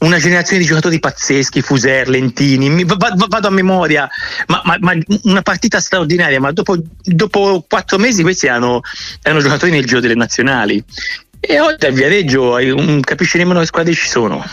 una 0.00 0.18
generazione 0.18 0.62
di 0.62 0.68
giocatori 0.68 0.98
pazzeschi, 0.98 1.60
Fuser, 1.60 2.08
Lentini, 2.08 2.70
mi, 2.70 2.84
vado 2.84 3.46
a 3.46 3.50
memoria, 3.50 4.08
ma, 4.46 4.62
ma, 4.64 4.76
ma, 4.80 4.92
una 5.24 5.42
partita 5.42 5.80
straordinaria, 5.80 6.40
ma 6.40 6.52
dopo, 6.52 7.64
quattro 7.68 7.98
mesi 7.98 8.22
questi 8.22 8.46
erano, 8.46 8.80
erano, 9.22 9.42
giocatori 9.42 9.72
nel 9.72 9.84
giro 9.84 10.00
delle 10.00 10.14
nazionali. 10.14 10.82
E 11.38 11.60
oggi 11.60 11.86
al 11.86 11.92
Viareggio 11.92 12.58
non 12.58 13.00
capisci 13.00 13.38
nemmeno 13.38 13.60
che 13.60 13.66
squadre 13.66 13.92
ci 13.94 14.08
sono. 14.08 14.44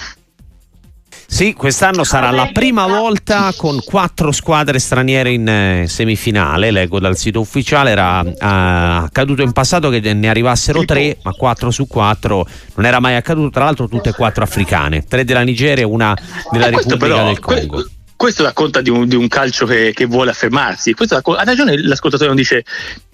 Sì, 1.29 1.53
quest'anno 1.53 2.05
sarà 2.05 2.31
la 2.31 2.49
prima 2.53 2.87
volta 2.87 3.53
con 3.55 3.79
quattro 3.83 4.31
squadre 4.31 4.79
straniere 4.79 5.31
in 5.31 5.47
eh, 5.47 5.85
semifinale, 5.87 6.71
leggo 6.71 6.99
dal 6.99 7.17
sito 7.17 7.41
ufficiale, 7.41 7.91
era 7.91 8.23
eh, 8.23 8.35
accaduto 8.39 9.41
in 9.41 9.51
passato 9.51 9.89
che 9.89 9.99
ne 10.13 10.29
arrivassero 10.29 10.85
tre, 10.85 11.17
ma 11.23 11.33
quattro 11.33 11.69
su 11.69 11.85
quattro 11.85 12.47
non 12.75 12.85
era 12.85 12.99
mai 13.01 13.15
accaduto, 13.15 13.49
tra 13.49 13.65
l'altro 13.65 13.89
tutte 13.89 14.09
e 14.09 14.13
quattro 14.13 14.43
africane, 14.43 15.03
tre 15.03 15.25
della 15.25 15.41
Nigeria 15.41 15.83
e 15.83 15.87
una 15.87 16.17
della 16.49 16.69
Repubblica 16.69 16.97
però, 16.97 17.25
del 17.25 17.39
Congo. 17.39 17.75
Que- 17.75 17.85
questo 18.15 18.43
racconta 18.43 18.81
di 18.81 18.89
un, 18.89 19.07
di 19.07 19.15
un 19.15 19.27
calcio 19.27 19.67
che, 19.67 19.91
che, 19.93 20.05
vuole 20.05 20.31
affermarsi. 20.31 20.93
Questo, 20.93 21.15
ha 21.17 21.43
ragione 21.43 21.79
l'ascoltatore, 21.79 22.29
non 22.29 22.37
dice 22.37 22.65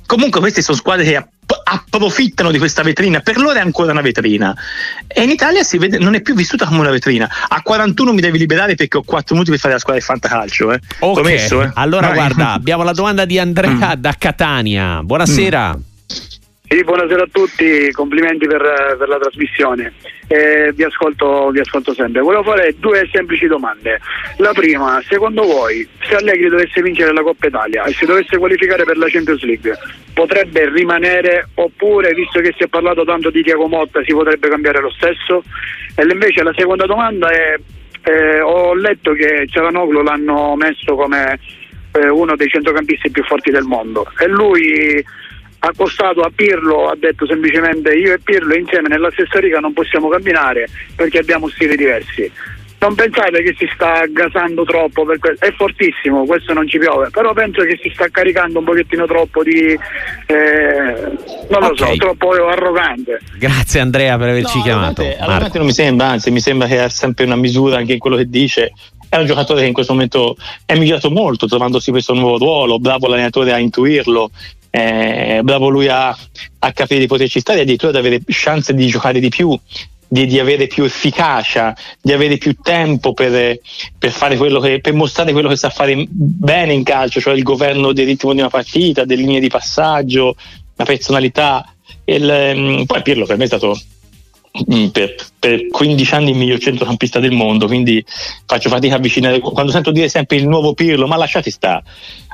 comunque 0.05 0.39
queste 0.39 0.61
sono 0.61 0.77
squadre 0.77 1.03
che 1.03 1.27
approfittano 1.73 2.51
di 2.51 2.57
questa 2.57 2.83
vetrina, 2.83 3.19
per 3.21 3.37
loro 3.37 3.57
è 3.57 3.61
ancora 3.61 3.91
una 3.91 4.01
vetrina 4.01 4.55
e 5.07 5.23
in 5.23 5.29
Italia 5.29 5.63
si 5.63 5.77
vede, 5.77 5.97
non 5.97 6.13
è 6.13 6.21
più 6.21 6.35
vissuta 6.35 6.65
come 6.65 6.79
una 6.79 6.91
vetrina. 6.91 7.29
A 7.47 7.61
41 7.61 8.13
mi 8.13 8.21
devi 8.21 8.37
liberare 8.37 8.75
perché 8.75 8.97
ho 8.97 9.03
4 9.03 9.33
minuti 9.33 9.51
per 9.51 9.59
fare 9.59 9.73
la 9.73 9.79
squadra 9.79 9.99
di 9.99 10.05
fantacalcio. 10.05 10.71
Eh. 10.71 10.79
Ok, 10.99 11.13
Promesso, 11.13 11.61
eh. 11.63 11.71
allora 11.73 12.07
Vai. 12.07 12.15
guarda, 12.15 12.51
abbiamo 12.51 12.83
la 12.83 12.93
domanda 12.93 13.25
di 13.25 13.39
Andrea 13.39 13.95
mm. 13.95 13.99
da 13.99 14.15
Catania. 14.17 15.01
Buonasera. 15.03 15.75
Mm. 15.75 15.92
Sì, 16.73 16.83
buonasera 16.83 17.21
a 17.21 17.29
tutti, 17.31 17.91
complimenti 17.91 18.47
per, 18.47 18.95
per 18.97 19.07
la 19.07 19.19
trasmissione. 19.19 19.93
Eh, 20.25 20.71
vi, 20.73 20.81
ascolto, 20.81 21.51
vi, 21.51 21.59
ascolto, 21.59 21.93
sempre. 21.93 22.21
Volevo 22.21 22.41
fare 22.41 22.73
due 22.79 23.07
semplici 23.11 23.45
domande. 23.45 23.99
La 24.37 24.53
prima, 24.53 24.99
secondo 25.07 25.43
voi, 25.43 25.87
se 26.01 26.15
Allegri 26.15 26.49
dovesse 26.49 26.81
vincere 26.81 27.13
la 27.13 27.21
Coppa 27.21 27.45
Italia 27.45 27.83
e 27.83 27.93
si 27.93 28.07
dovesse 28.07 28.39
qualificare 28.39 28.85
per 28.85 28.97
la 28.97 29.05
Champions 29.07 29.43
League, 29.43 29.77
potrebbe 30.15 30.67
rimanere 30.71 31.49
oppure, 31.53 32.11
visto 32.15 32.39
che 32.39 32.55
si 32.57 32.63
è 32.63 32.67
parlato 32.67 33.03
tanto 33.03 33.29
di 33.29 33.43
Tiago 33.43 33.67
Motta, 33.67 34.01
si 34.03 34.11
potrebbe 34.11 34.49
cambiare 34.49 34.81
lo 34.81 34.89
stesso? 34.89 35.43
E 35.95 36.03
invece 36.09 36.41
la 36.41 36.55
seconda 36.57 36.87
domanda 36.87 37.29
è, 37.29 37.55
eh, 38.05 38.41
ho 38.41 38.73
letto 38.73 39.11
che 39.13 39.45
Cialanoglu 39.47 40.01
l'hanno 40.01 40.55
messo 40.55 40.95
come 40.95 41.39
eh, 41.91 42.09
uno 42.09 42.35
dei 42.35 42.47
centrocampisti 42.47 43.11
più 43.11 43.23
forti 43.25 43.51
del 43.51 43.65
mondo 43.65 44.11
e 44.17 44.27
lui 44.27 45.05
accostato 45.65 46.21
a 46.21 46.31
Pirlo, 46.33 46.87
ha 46.89 46.95
detto 46.97 47.25
semplicemente 47.25 47.93
io 47.93 48.13
e 48.13 48.19
Pirlo 48.19 48.53
insieme 48.55 48.89
nella 48.89 49.09
stessa 49.11 49.39
riga 49.39 49.59
non 49.59 49.71
possiamo 49.73 50.09
camminare 50.09 50.67
perché 50.95 51.19
abbiamo 51.19 51.47
stili 51.49 51.75
diversi. 51.77 52.29
Non 52.79 52.95
pensate 52.95 53.41
che 53.43 53.55
si 53.57 53.65
sta 53.73 54.03
gasando 54.09 54.65
troppo, 54.65 55.05
è 55.39 55.51
fortissimo, 55.53 56.25
questo 56.25 56.51
non 56.51 56.67
ci 56.67 56.77
piove, 56.79 57.09
però 57.11 57.31
penso 57.31 57.61
che 57.63 57.79
si 57.81 57.89
sta 57.93 58.09
caricando 58.09 58.59
un 58.59 58.65
pochettino 58.65 59.05
troppo 59.05 59.41
di, 59.41 59.71
eh, 60.25 60.93
non 61.49 61.61
lo 61.61 61.67
Ok. 61.67 61.77
so, 61.77 61.93
troppo 61.95 62.31
arrogante. 62.31 63.21
Grazie 63.37 63.79
Andrea 63.79 64.17
per 64.17 64.27
averci 64.29 64.57
No, 64.57 64.63
chiamato. 64.63 65.01
arrogante 65.01 65.57
non 65.59 65.67
mi 65.67 65.73
sembra, 65.73 66.07
anzi 66.07 66.29
mi 66.29 66.41
sembra 66.41 66.67
che 66.67 66.81
ha 66.81 66.89
sempre 66.89 67.23
una 67.23 67.37
misura 67.37 67.77
anche 67.77 67.93
in 67.93 67.99
quello 67.99 68.17
che 68.17 68.27
dice. 68.27 68.73
È 69.07 69.15
un 69.15 69.27
giocatore 69.27 69.61
che 69.61 69.67
in 69.67 69.73
questo 69.73 69.93
momento 69.93 70.35
è 70.65 70.75
migliorato 70.77 71.09
molto, 71.09 71.47
trovandosi 71.47 71.89
questo 71.89 72.13
nuovo 72.13 72.37
ruolo, 72.37 72.79
bravo 72.79 73.07
l'allenatore 73.07 73.53
a 73.53 73.59
intuirlo, 73.59 74.29
eh, 74.75 75.41
bravo 75.43 75.69
lui 75.69 75.87
a, 75.87 76.07
a 76.07 76.71
capire 76.71 76.99
di 76.99 77.05
poterci 77.05 77.39
stare 77.39 77.61
addirittura 77.61 77.91
ad 77.91 77.97
avere 77.97 78.21
chance 78.25 78.73
di 78.73 78.87
giocare 78.87 79.19
di 79.19 79.29
più, 79.29 79.55
di, 80.07 80.25
di 80.25 80.39
avere 80.39 80.65
più 80.65 80.83
efficacia, 80.83 81.75
di 82.01 82.11
avere 82.11 82.37
più 82.37 82.55
tempo 82.59 83.13
per, 83.13 83.59
per 83.99 84.11
che, 84.59 84.79
per 84.81 84.93
mostrare 84.93 85.31
quello 85.31 85.49
che 85.49 85.57
sa 85.57 85.69
fare 85.69 86.07
bene 86.09 86.73
in 86.73 86.81
calcio, 86.81 87.21
cioè 87.21 87.35
il 87.35 87.43
governo 87.43 87.93
del 87.93 88.07
ritmo 88.07 88.33
di 88.33 88.39
una 88.39 88.49
partita, 88.49 89.05
delle 89.05 89.21
linee 89.21 89.39
di 89.39 89.49
passaggio, 89.49 90.35
la 90.75 90.85
personalità. 90.85 91.71
Il, 92.05 92.27
ehm, 92.27 92.85
poi 92.85 93.01
Pirlo 93.03 93.27
per 93.27 93.37
me 93.37 93.43
è 93.43 93.47
stato 93.47 93.79
per, 94.91 95.15
per 95.39 95.67
15 95.67 96.13
anni 96.13 96.29
il 96.31 96.37
miglior 96.37 96.59
centrocampista 96.59 97.19
del 97.19 97.31
mondo, 97.31 97.65
quindi 97.65 98.03
faccio 98.45 98.69
fatica 98.69 98.93
a 98.93 98.97
avvicinare. 98.97 99.39
Quando 99.39 99.71
sento 99.71 99.91
dire 99.91 100.09
sempre 100.09 100.37
il 100.37 100.47
nuovo 100.47 100.73
Pirlo, 100.73 101.07
ma 101.07 101.17
lasciate 101.17 101.49
sta. 101.49 101.81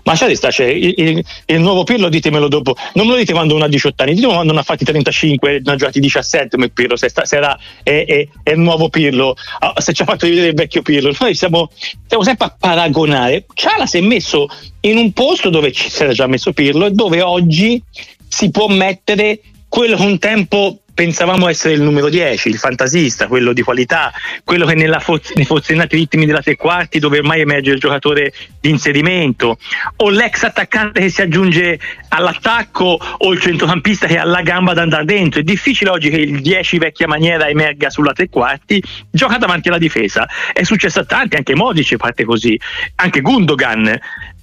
Ma 0.02 0.12
lasciate 0.14 0.36
sta, 0.36 0.50
cioè, 0.52 0.68
il, 0.68 0.94
il- 0.98 1.24
il 1.46 1.60
nuovo 1.60 1.84
Pirlo 1.84 2.10
ditemelo 2.10 2.48
dopo, 2.50 2.76
non 2.94 3.06
me 3.06 3.14
lo 3.14 3.18
dite 3.20 3.32
quando 3.34 3.56
uno 3.56 3.66
ha 3.66 3.68
18 3.68 4.02
anni, 4.04 4.12
ditemelo 4.14 4.36
quando 4.36 4.54
ne 4.54 4.60
ha 4.60 4.64
fatti 4.64 4.84
35, 4.84 5.62
ne 5.64 5.72
ha 5.72 5.76
giocati 5.76 6.00
17 6.02 6.56
come 6.56 6.70
Pirlo, 6.70 6.96
se, 6.98 7.10
sta, 7.10 7.26
se 7.26 7.38
era, 7.38 7.58
è, 7.84 8.04
è- 8.06 8.28
è 8.44 8.52
il 8.52 8.60
nuovo 8.60 8.90
Pirlo, 8.90 9.36
Ah, 9.60 9.74
se 9.78 9.94
ci 9.94 10.02
ha 10.02 10.06
fatto 10.06 10.28
vedere 10.28 10.48
il 10.48 10.56
vecchio 10.56 10.82
Pirlo, 10.82 11.14
noi 11.20 11.36
siamo, 11.36 11.70
stiamo 12.06 12.24
sempre 12.24 12.48
a 12.48 12.56
paragonare. 12.58 13.46
Ciala 13.54 13.86
si 13.86 13.98
è 13.98 14.02
messo 14.02 14.48
in 14.82 14.98
un 14.98 15.12
posto 15.14 15.50
dove 15.50 15.72
si 15.74 16.02
era 16.04 16.12
già 16.14 16.28
messo 16.28 16.52
Pirlo 16.54 16.86
e 16.86 16.92
dove 16.92 17.22
oggi 17.22 17.82
si 18.28 18.50
può 18.52 18.68
mettere 18.68 19.40
quello 19.70 19.96
che 19.96 20.04
un 20.04 20.20
tempo 20.20 20.82
pensavamo 21.00 21.48
essere 21.48 21.76
il 21.76 21.82
numero 21.82 22.10
10, 22.10 22.50
il 22.50 22.58
fantasista, 22.58 23.28
quello 23.28 23.54
di 23.54 23.62
qualità, 23.62 24.12
quello 24.44 24.66
che 24.66 24.76
nella 24.76 25.00
forz- 25.00 25.32
nei 25.36 25.46
forzionati 25.46 25.96
ritmi 25.96 26.26
della 26.26 26.42
tre 26.42 26.58
quarti 26.58 27.00
dove 27.00 27.20
ormai 27.20 27.40
emerge 27.40 27.72
il 27.72 27.80
giocatore 27.80 28.34
di 28.60 28.70
inserimento, 28.70 29.58
o 29.96 30.10
l'ex 30.10 30.44
attaccante 30.44 31.00
che 31.00 31.10
si 31.10 31.22
aggiunge 31.22 31.80
all'attacco 32.10 33.00
o 33.20 33.32
il 33.32 33.40
centrocampista 33.40 34.08
che 34.08 34.18
ha 34.18 34.26
la 34.26 34.42
gamba 34.42 34.74
da 34.74 34.82
andare 34.82 35.06
dentro. 35.06 35.40
È 35.40 35.44
difficile 35.44 35.90
oggi 35.90 36.10
che 36.10 36.18
il 36.18 36.42
10 36.42 36.78
vecchia 36.80 37.08
maniera 37.08 37.48
emerga 37.48 37.90
sulla 37.90 38.12
tre 38.12 38.28
quarti, 38.28 38.84
gioca 39.10 39.38
davanti 39.38 39.70
alla 39.70 39.78
difesa. 39.78 40.28
È 40.52 40.64
successo 40.64 41.00
a 41.00 41.06
tanti, 41.06 41.38
anche 41.38 41.56
Modici 41.56 41.96
parte 41.96 42.26
così, 42.26 42.60
anche 42.96 43.22
Gundogan. 43.22 43.98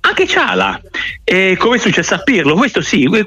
Anche 0.06 0.26
Ciala, 0.28 0.80
eh, 1.24 1.56
come 1.58 1.76
è 1.76 1.78
successo 1.80 2.14
a 2.14 2.18
Pirlo, 2.18 2.54
questo 2.54 2.80
sì, 2.80 3.08
eh, 3.12 3.26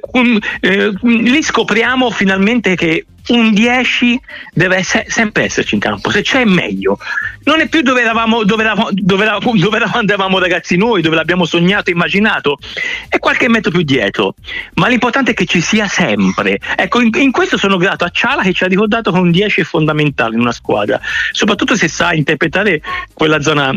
eh, 0.61 0.93
lì 1.01 1.43
scopriamo 1.43 2.09
finalmente 2.09 2.75
che 2.75 3.05
un 3.27 3.53
10 3.53 4.17
deve 4.53 4.77
esse- 4.77 5.03
sempre 5.09 5.43
esserci 5.43 5.75
in 5.75 5.81
campo, 5.81 6.09
se 6.09 6.21
c'è 6.21 6.39
è 6.39 6.45
meglio. 6.45 6.97
Non 7.43 7.59
è 7.59 7.67
più 7.67 7.81
dove 7.81 7.99
eravamo, 7.99 8.45
dove 8.45 8.63
eravamo, 8.63 8.89
dove 8.93 9.23
eravamo- 9.23 9.51
dove 9.59 9.75
eravamo- 9.75 9.97
andavamo 9.97 10.39
ragazzi 10.39 10.77
noi, 10.77 11.01
dove 11.01 11.17
l'abbiamo 11.17 11.43
sognato, 11.43 11.89
immaginato, 11.89 12.57
è 13.09 13.19
qualche 13.19 13.49
metro 13.49 13.71
più 13.71 13.81
dietro, 13.81 14.35
ma 14.75 14.87
l'importante 14.87 15.31
è 15.31 15.33
che 15.33 15.45
ci 15.45 15.59
sia 15.59 15.87
sempre. 15.89 16.59
Ecco, 16.77 17.01
in, 17.01 17.09
in 17.15 17.31
questo 17.31 17.57
sono 17.57 17.75
grato 17.75 18.05
a 18.05 18.09
Ciala 18.09 18.41
che 18.41 18.53
ci 18.53 18.63
ha 18.63 18.67
ricordato 18.67 19.11
che 19.11 19.19
un 19.19 19.31
10 19.31 19.61
è 19.61 19.63
fondamentale 19.65 20.35
in 20.35 20.39
una 20.39 20.53
squadra, 20.53 20.97
soprattutto 21.33 21.75
se 21.75 21.89
sa 21.89 22.13
interpretare 22.13 22.81
quella 23.13 23.41
zona 23.41 23.75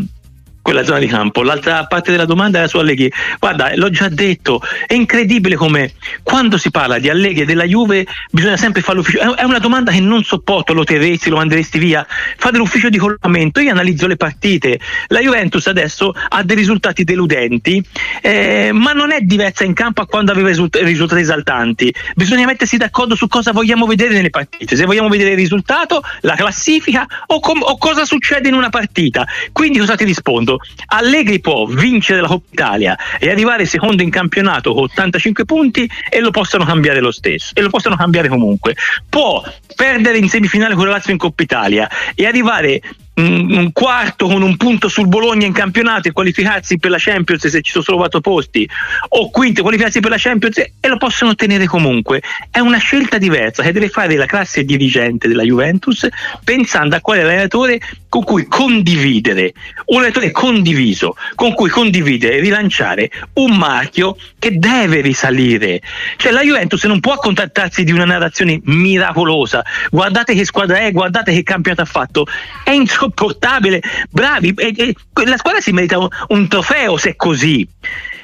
quella 0.63 0.83
zona 0.83 0.97
di 0.97 1.07
campo. 1.07 1.43
L'altra 1.43 1.85
parte 1.85 2.09
della 2.09 2.25
domanda 2.25 2.57
era 2.57 2.67
su 2.67 2.77
Allegri. 2.77 3.11
Guarda, 3.37 3.75
l'ho 3.75 3.91
già 3.91 4.07
detto, 4.09 4.61
è 4.87 4.95
incredibile 4.95 5.55
come 5.55 5.91
quando 6.23 6.57
si 6.57 6.71
parla 6.71 6.97
di 6.97 7.09
Allegri 7.09 7.41
e 7.41 7.45
della 7.45 7.65
Juve 7.65 8.07
bisogna 8.31 8.57
sempre 8.57 8.81
fare 8.81 8.97
l'ufficio. 8.97 9.35
È 9.35 9.43
una 9.43 9.59
domanda 9.59 9.91
che 9.91 9.99
non 9.99 10.23
sopporto, 10.23 10.73
lo 10.73 10.85
terresti, 10.85 11.29
lo 11.29 11.35
manderesti 11.35 11.77
via. 11.77 12.07
Fate 12.37 12.57
l'ufficio 12.57 12.89
di 12.89 12.97
collocamento, 12.97 13.59
io 13.59 13.71
analizzo 13.71 14.07
le 14.07 14.15
partite. 14.15 14.79
La 15.07 15.19
Juventus 15.19 15.67
adesso 15.67 16.13
ha 16.29 16.41
dei 16.43 16.55
risultati 16.55 17.03
deludenti, 17.03 17.83
eh, 18.21 18.71
ma 18.73 18.93
non 18.93 19.11
è 19.11 19.19
diversa 19.19 19.65
in 19.65 19.73
campo 19.73 20.01
a 20.01 20.07
quando 20.07 20.31
aveva 20.31 20.47
risult- 20.47 20.79
risultati 20.81 21.21
esaltanti. 21.21 21.93
Bisogna 22.15 22.45
mettersi 22.45 22.77
d'accordo 22.77 23.15
su 23.15 23.27
cosa 23.27 23.51
vogliamo 23.51 23.85
vedere 23.85 24.13
nelle 24.13 24.29
partite. 24.29 24.77
Se 24.77 24.85
vogliamo 24.85 25.09
vedere 25.09 25.31
il 25.31 25.37
risultato, 25.37 26.01
la 26.21 26.35
classifica 26.35 27.05
o, 27.27 27.41
com- 27.41 27.61
o 27.61 27.77
cosa 27.77 28.05
succede 28.05 28.47
in 28.47 28.53
una 28.53 28.69
partita. 28.69 29.27
Quindi 29.51 29.79
cosa 29.79 29.95
ti 29.95 30.05
rispondo? 30.05 30.52
Allegri 30.87 31.39
può 31.39 31.65
vincere 31.65 32.21
la 32.21 32.27
Coppa 32.27 32.47
Italia 32.51 32.97
e 33.19 33.29
arrivare 33.29 33.65
secondo 33.65 34.01
in 34.01 34.09
campionato 34.09 34.73
con 34.73 34.83
85 34.83 35.45
punti 35.45 35.89
e 36.09 36.19
lo 36.19 36.31
possono 36.31 36.65
cambiare 36.65 36.99
lo 36.99 37.11
stesso 37.11 37.51
e 37.53 37.61
lo 37.61 37.69
possono 37.69 37.95
cambiare 37.95 38.27
comunque. 38.27 38.75
Può 39.09 39.43
perdere 39.75 40.17
in 40.17 40.29
semifinale 40.29 40.75
con 40.75 40.85
la 40.85 40.91
Lazio 40.91 41.11
in 41.11 41.17
Coppa 41.17 41.43
Italia 41.43 41.89
e 42.15 42.25
arrivare 42.25 42.81
un 43.15 43.71
quarto 43.71 44.25
con 44.27 44.41
un 44.41 44.57
punto 44.57 44.87
sul 44.87 45.07
Bologna 45.07 45.45
in 45.45 45.53
campionato 45.53 46.07
e 46.07 46.11
qualificarsi 46.11 46.79
per 46.79 46.89
la 46.89 46.97
Champions 46.99 47.47
se 47.47 47.61
ci 47.61 47.71
sono 47.71 47.83
solo 47.83 47.97
quattro 47.97 48.21
posti 48.21 48.67
o 49.09 49.29
quinto 49.29 49.61
qualificarsi 49.61 49.99
per 49.99 50.09
la 50.09 50.17
Champions 50.17 50.57
e 50.57 50.87
lo 50.87 50.97
possono 50.97 51.31
ottenere 51.31 51.65
comunque. 51.65 52.21
È 52.49 52.59
una 52.59 52.79
scelta 52.79 53.19
diversa 53.19 53.61
che 53.61 53.71
deve 53.71 53.89
fare 53.89 54.15
la 54.15 54.25
classe 54.25 54.63
dirigente 54.63 55.27
della 55.27 55.43
Juventus 55.43 56.07
pensando 56.43 56.95
a 56.95 57.01
quale 57.01 57.21
allenatore 57.21 57.79
con 58.09 58.23
cui 58.23 58.47
condividere 58.47 59.53
un 59.85 59.99
allenatore 59.99 60.31
condiviso 60.31 61.15
con 61.35 61.53
cui 61.53 61.69
condividere 61.69 62.37
e 62.37 62.41
rilanciare 62.41 63.11
un 63.33 63.55
marchio 63.55 64.17
che 64.39 64.57
deve 64.57 65.01
risalire. 65.01 65.81
Cioè 66.17 66.31
la 66.31 66.41
Juventus 66.41 66.83
non 66.85 66.99
può 66.99 67.13
accontentarsi 67.13 67.83
di 67.83 67.91
una 67.91 68.05
narrazione 68.05 68.59
miracolosa. 68.63 69.63
Guardate 69.89 70.33
che 70.33 70.45
squadra 70.45 70.79
è 70.79 70.91
guardate 70.91 71.31
che 71.31 71.43
campionato 71.43 71.83
ha 71.83 71.85
fatto. 71.85 72.25
È 72.63 72.71
insopportabile 73.03 73.81
bravi 74.09 74.53
e- 74.55 74.73
e 74.75 74.95
la 75.25 75.37
squadra 75.37 75.59
si 75.61 75.71
merita 75.71 75.97
un, 75.99 76.07
un 76.29 76.47
trofeo 76.47 76.97
se 76.97 77.11
è 77.11 77.15
così 77.15 77.67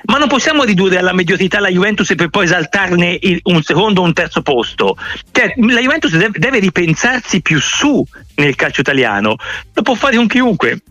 ma 0.05 0.17
non 0.17 0.27
possiamo 0.27 0.63
ridurre 0.63 0.97
alla 0.97 1.13
mediocrità 1.13 1.59
la 1.59 1.69
Juventus 1.69 2.13
per 2.15 2.29
poi 2.29 2.45
esaltarne 2.45 3.17
il- 3.21 3.39
un 3.43 3.61
secondo 3.61 4.01
o 4.01 4.05
un 4.05 4.13
terzo 4.13 4.41
posto. 4.41 4.97
Cioè, 5.31 5.53
la 5.57 5.81
Juventus 5.81 6.11
deve, 6.15 6.39
deve 6.39 6.59
ripensarsi 6.59 7.41
più 7.41 7.59
su 7.59 8.03
nel 8.35 8.55
calcio 8.55 8.81
italiano, 8.81 9.35
lo 9.73 9.81
può 9.83 9.93
fare 9.93 10.15
con 10.15 10.25
chiunque. 10.25 10.81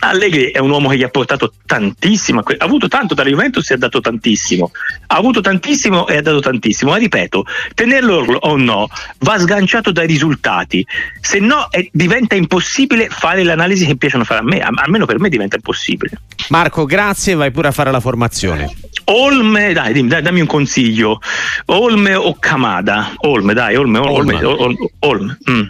Allegri 0.00 0.50
è 0.50 0.58
un 0.58 0.70
uomo 0.70 0.88
che 0.88 0.96
gli 0.96 1.02
ha 1.02 1.08
portato 1.08 1.54
tantissimo, 1.64 2.40
ha 2.40 2.56
avuto 2.58 2.88
tanto 2.88 3.14
dalla 3.14 3.30
Juventus 3.30 3.70
e 3.70 3.74
ha 3.74 3.78
dato 3.78 4.00
tantissimo, 4.00 4.70
ha 5.06 5.16
avuto 5.16 5.40
tantissimo 5.40 6.06
e 6.08 6.16
ha 6.16 6.22
dato 6.22 6.40
tantissimo, 6.40 6.90
ma 6.90 6.96
ripeto, 6.98 7.46
tenerlo 7.74 8.16
o 8.40 8.56
no 8.56 8.88
va 9.20 9.38
sganciato 9.38 9.92
dai 9.92 10.06
risultati, 10.06 10.86
se 11.20 11.38
no 11.38 11.68
è- 11.70 11.88
diventa 11.90 12.34
impossibile 12.34 13.08
fare 13.08 13.44
l'analisi 13.44 13.86
che 13.86 13.96
piacciono 13.96 14.24
fare 14.24 14.40
a 14.40 14.44
me, 14.44 14.60
almeno 14.60 15.06
per 15.06 15.18
me 15.20 15.28
diventa 15.28 15.56
impossibile. 15.56 16.20
Marco, 16.48 16.84
grazie, 16.84 17.34
vai 17.34 17.50
pure 17.50 17.68
a 17.68 17.72
fare 17.72 17.90
la 17.90 18.00
formazione. 18.00 18.70
Olme, 19.06 19.72
dai, 19.72 19.92
dimmi, 19.92 20.08
dai, 20.08 20.22
dammi 20.22 20.40
un 20.40 20.46
consiglio. 20.46 21.20
Olme 21.66 22.14
o 22.14 22.36
Kamada? 22.38 23.12
Olme, 23.18 23.52
dai, 23.52 23.76
Olme, 23.76 23.98
Olme, 23.98 24.34
Olme. 24.34 24.44
Olme. 24.44 24.76
Olme, 25.00 25.38
mm. 25.50 25.62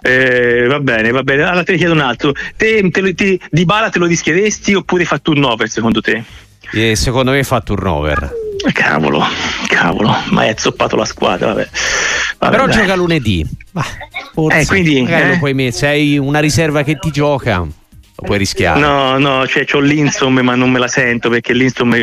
Eh, 0.00 0.66
va 0.68 0.80
bene, 0.80 1.10
va 1.10 1.22
bene. 1.22 1.42
Allora 1.42 1.64
te 1.64 1.72
ne 1.72 1.78
chiedo 1.78 1.92
un 1.92 2.00
altro. 2.00 2.32
Te, 2.56 2.88
te, 2.90 3.14
ti- 3.14 3.40
di 3.50 3.64
Bala 3.64 3.90
te 3.90 3.98
lo 3.98 4.06
rischieresti 4.06 4.74
oppure 4.74 5.04
un 5.30 5.38
9 5.40 5.66
secondo 5.68 6.00
te? 6.00 6.22
E 6.72 6.96
secondo 6.96 7.30
me 7.30 7.42
fa 7.44 7.60
turnover. 7.60 8.30
Cavolo, 8.72 9.24
cavolo, 9.68 10.14
ma 10.30 10.42
hai 10.42 10.48
azzoppato 10.50 10.96
la 10.96 11.04
squadra, 11.04 11.48
vabbè. 11.54 11.68
Vabbè, 12.38 12.52
Però 12.52 12.66
dai. 12.66 12.76
gioca 12.76 12.94
lunedì. 12.96 13.46
Ma 13.72 13.84
forse 14.34 14.60
Eh, 14.60 14.66
quindi, 14.66 14.98
eh? 14.98 15.28
lo 15.28 15.38
puoi 15.38 15.54
mettere. 15.54 15.76
Se 15.76 15.86
hai 15.86 16.18
una 16.18 16.40
riserva 16.40 16.82
che 16.82 16.98
ti 16.98 17.10
gioca, 17.10 17.64
lo 18.20 18.26
puoi 18.26 18.38
rischiare. 18.38 18.80
No, 18.80 19.16
no, 19.16 19.46
cioè 19.46 19.64
c'ho 19.64 19.78
l'Insom 19.78 20.40
ma 20.40 20.56
non 20.56 20.72
me 20.72 20.80
la 20.80 20.88
sento 20.88 21.30
perché 21.30 21.52
l'Insom 21.52 21.94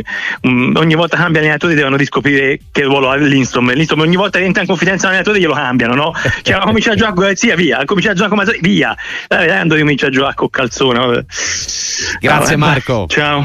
mm, 0.48 0.76
ogni 0.78 0.96
volta 0.96 1.18
cambia 1.18 1.42
allenatore 1.42 1.74
devono 1.74 1.98
riscoprire 1.98 2.60
che 2.72 2.84
ruolo 2.84 3.10
ha 3.10 3.16
l'Insom. 3.18 3.74
L'Insom 3.74 4.00
ogni 4.00 4.16
volta 4.16 4.40
che 4.40 4.46
entra 4.46 4.62
in 4.62 4.68
confidenza 4.68 5.08
l'allenatore 5.08 5.40
glielo 5.40 5.54
cambiano, 5.54 5.94
no? 5.94 6.14
Cioè 6.42 6.60
comincia 6.64 6.92
a 6.92 6.96
giocare 6.96 7.16
con 7.16 7.26
Garzia, 7.26 7.56
via, 7.56 7.84
comincia 7.84 8.12
a 8.12 8.14
giocare 8.14 8.30
con 8.30 8.38
Mazzoni, 8.40 8.60
via. 8.62 8.96
Dai, 9.28 9.48
quando 9.48 9.76
comincia 9.76 10.08
a 10.08 10.10
giocare 10.10 10.36
con 10.36 10.50
Calzone. 10.50 11.00
vabbè. 11.00 11.26
Grazie, 12.20 12.56
Vabbè, 12.56 12.56
Marco. 12.56 13.06
Ciao. 13.10 13.44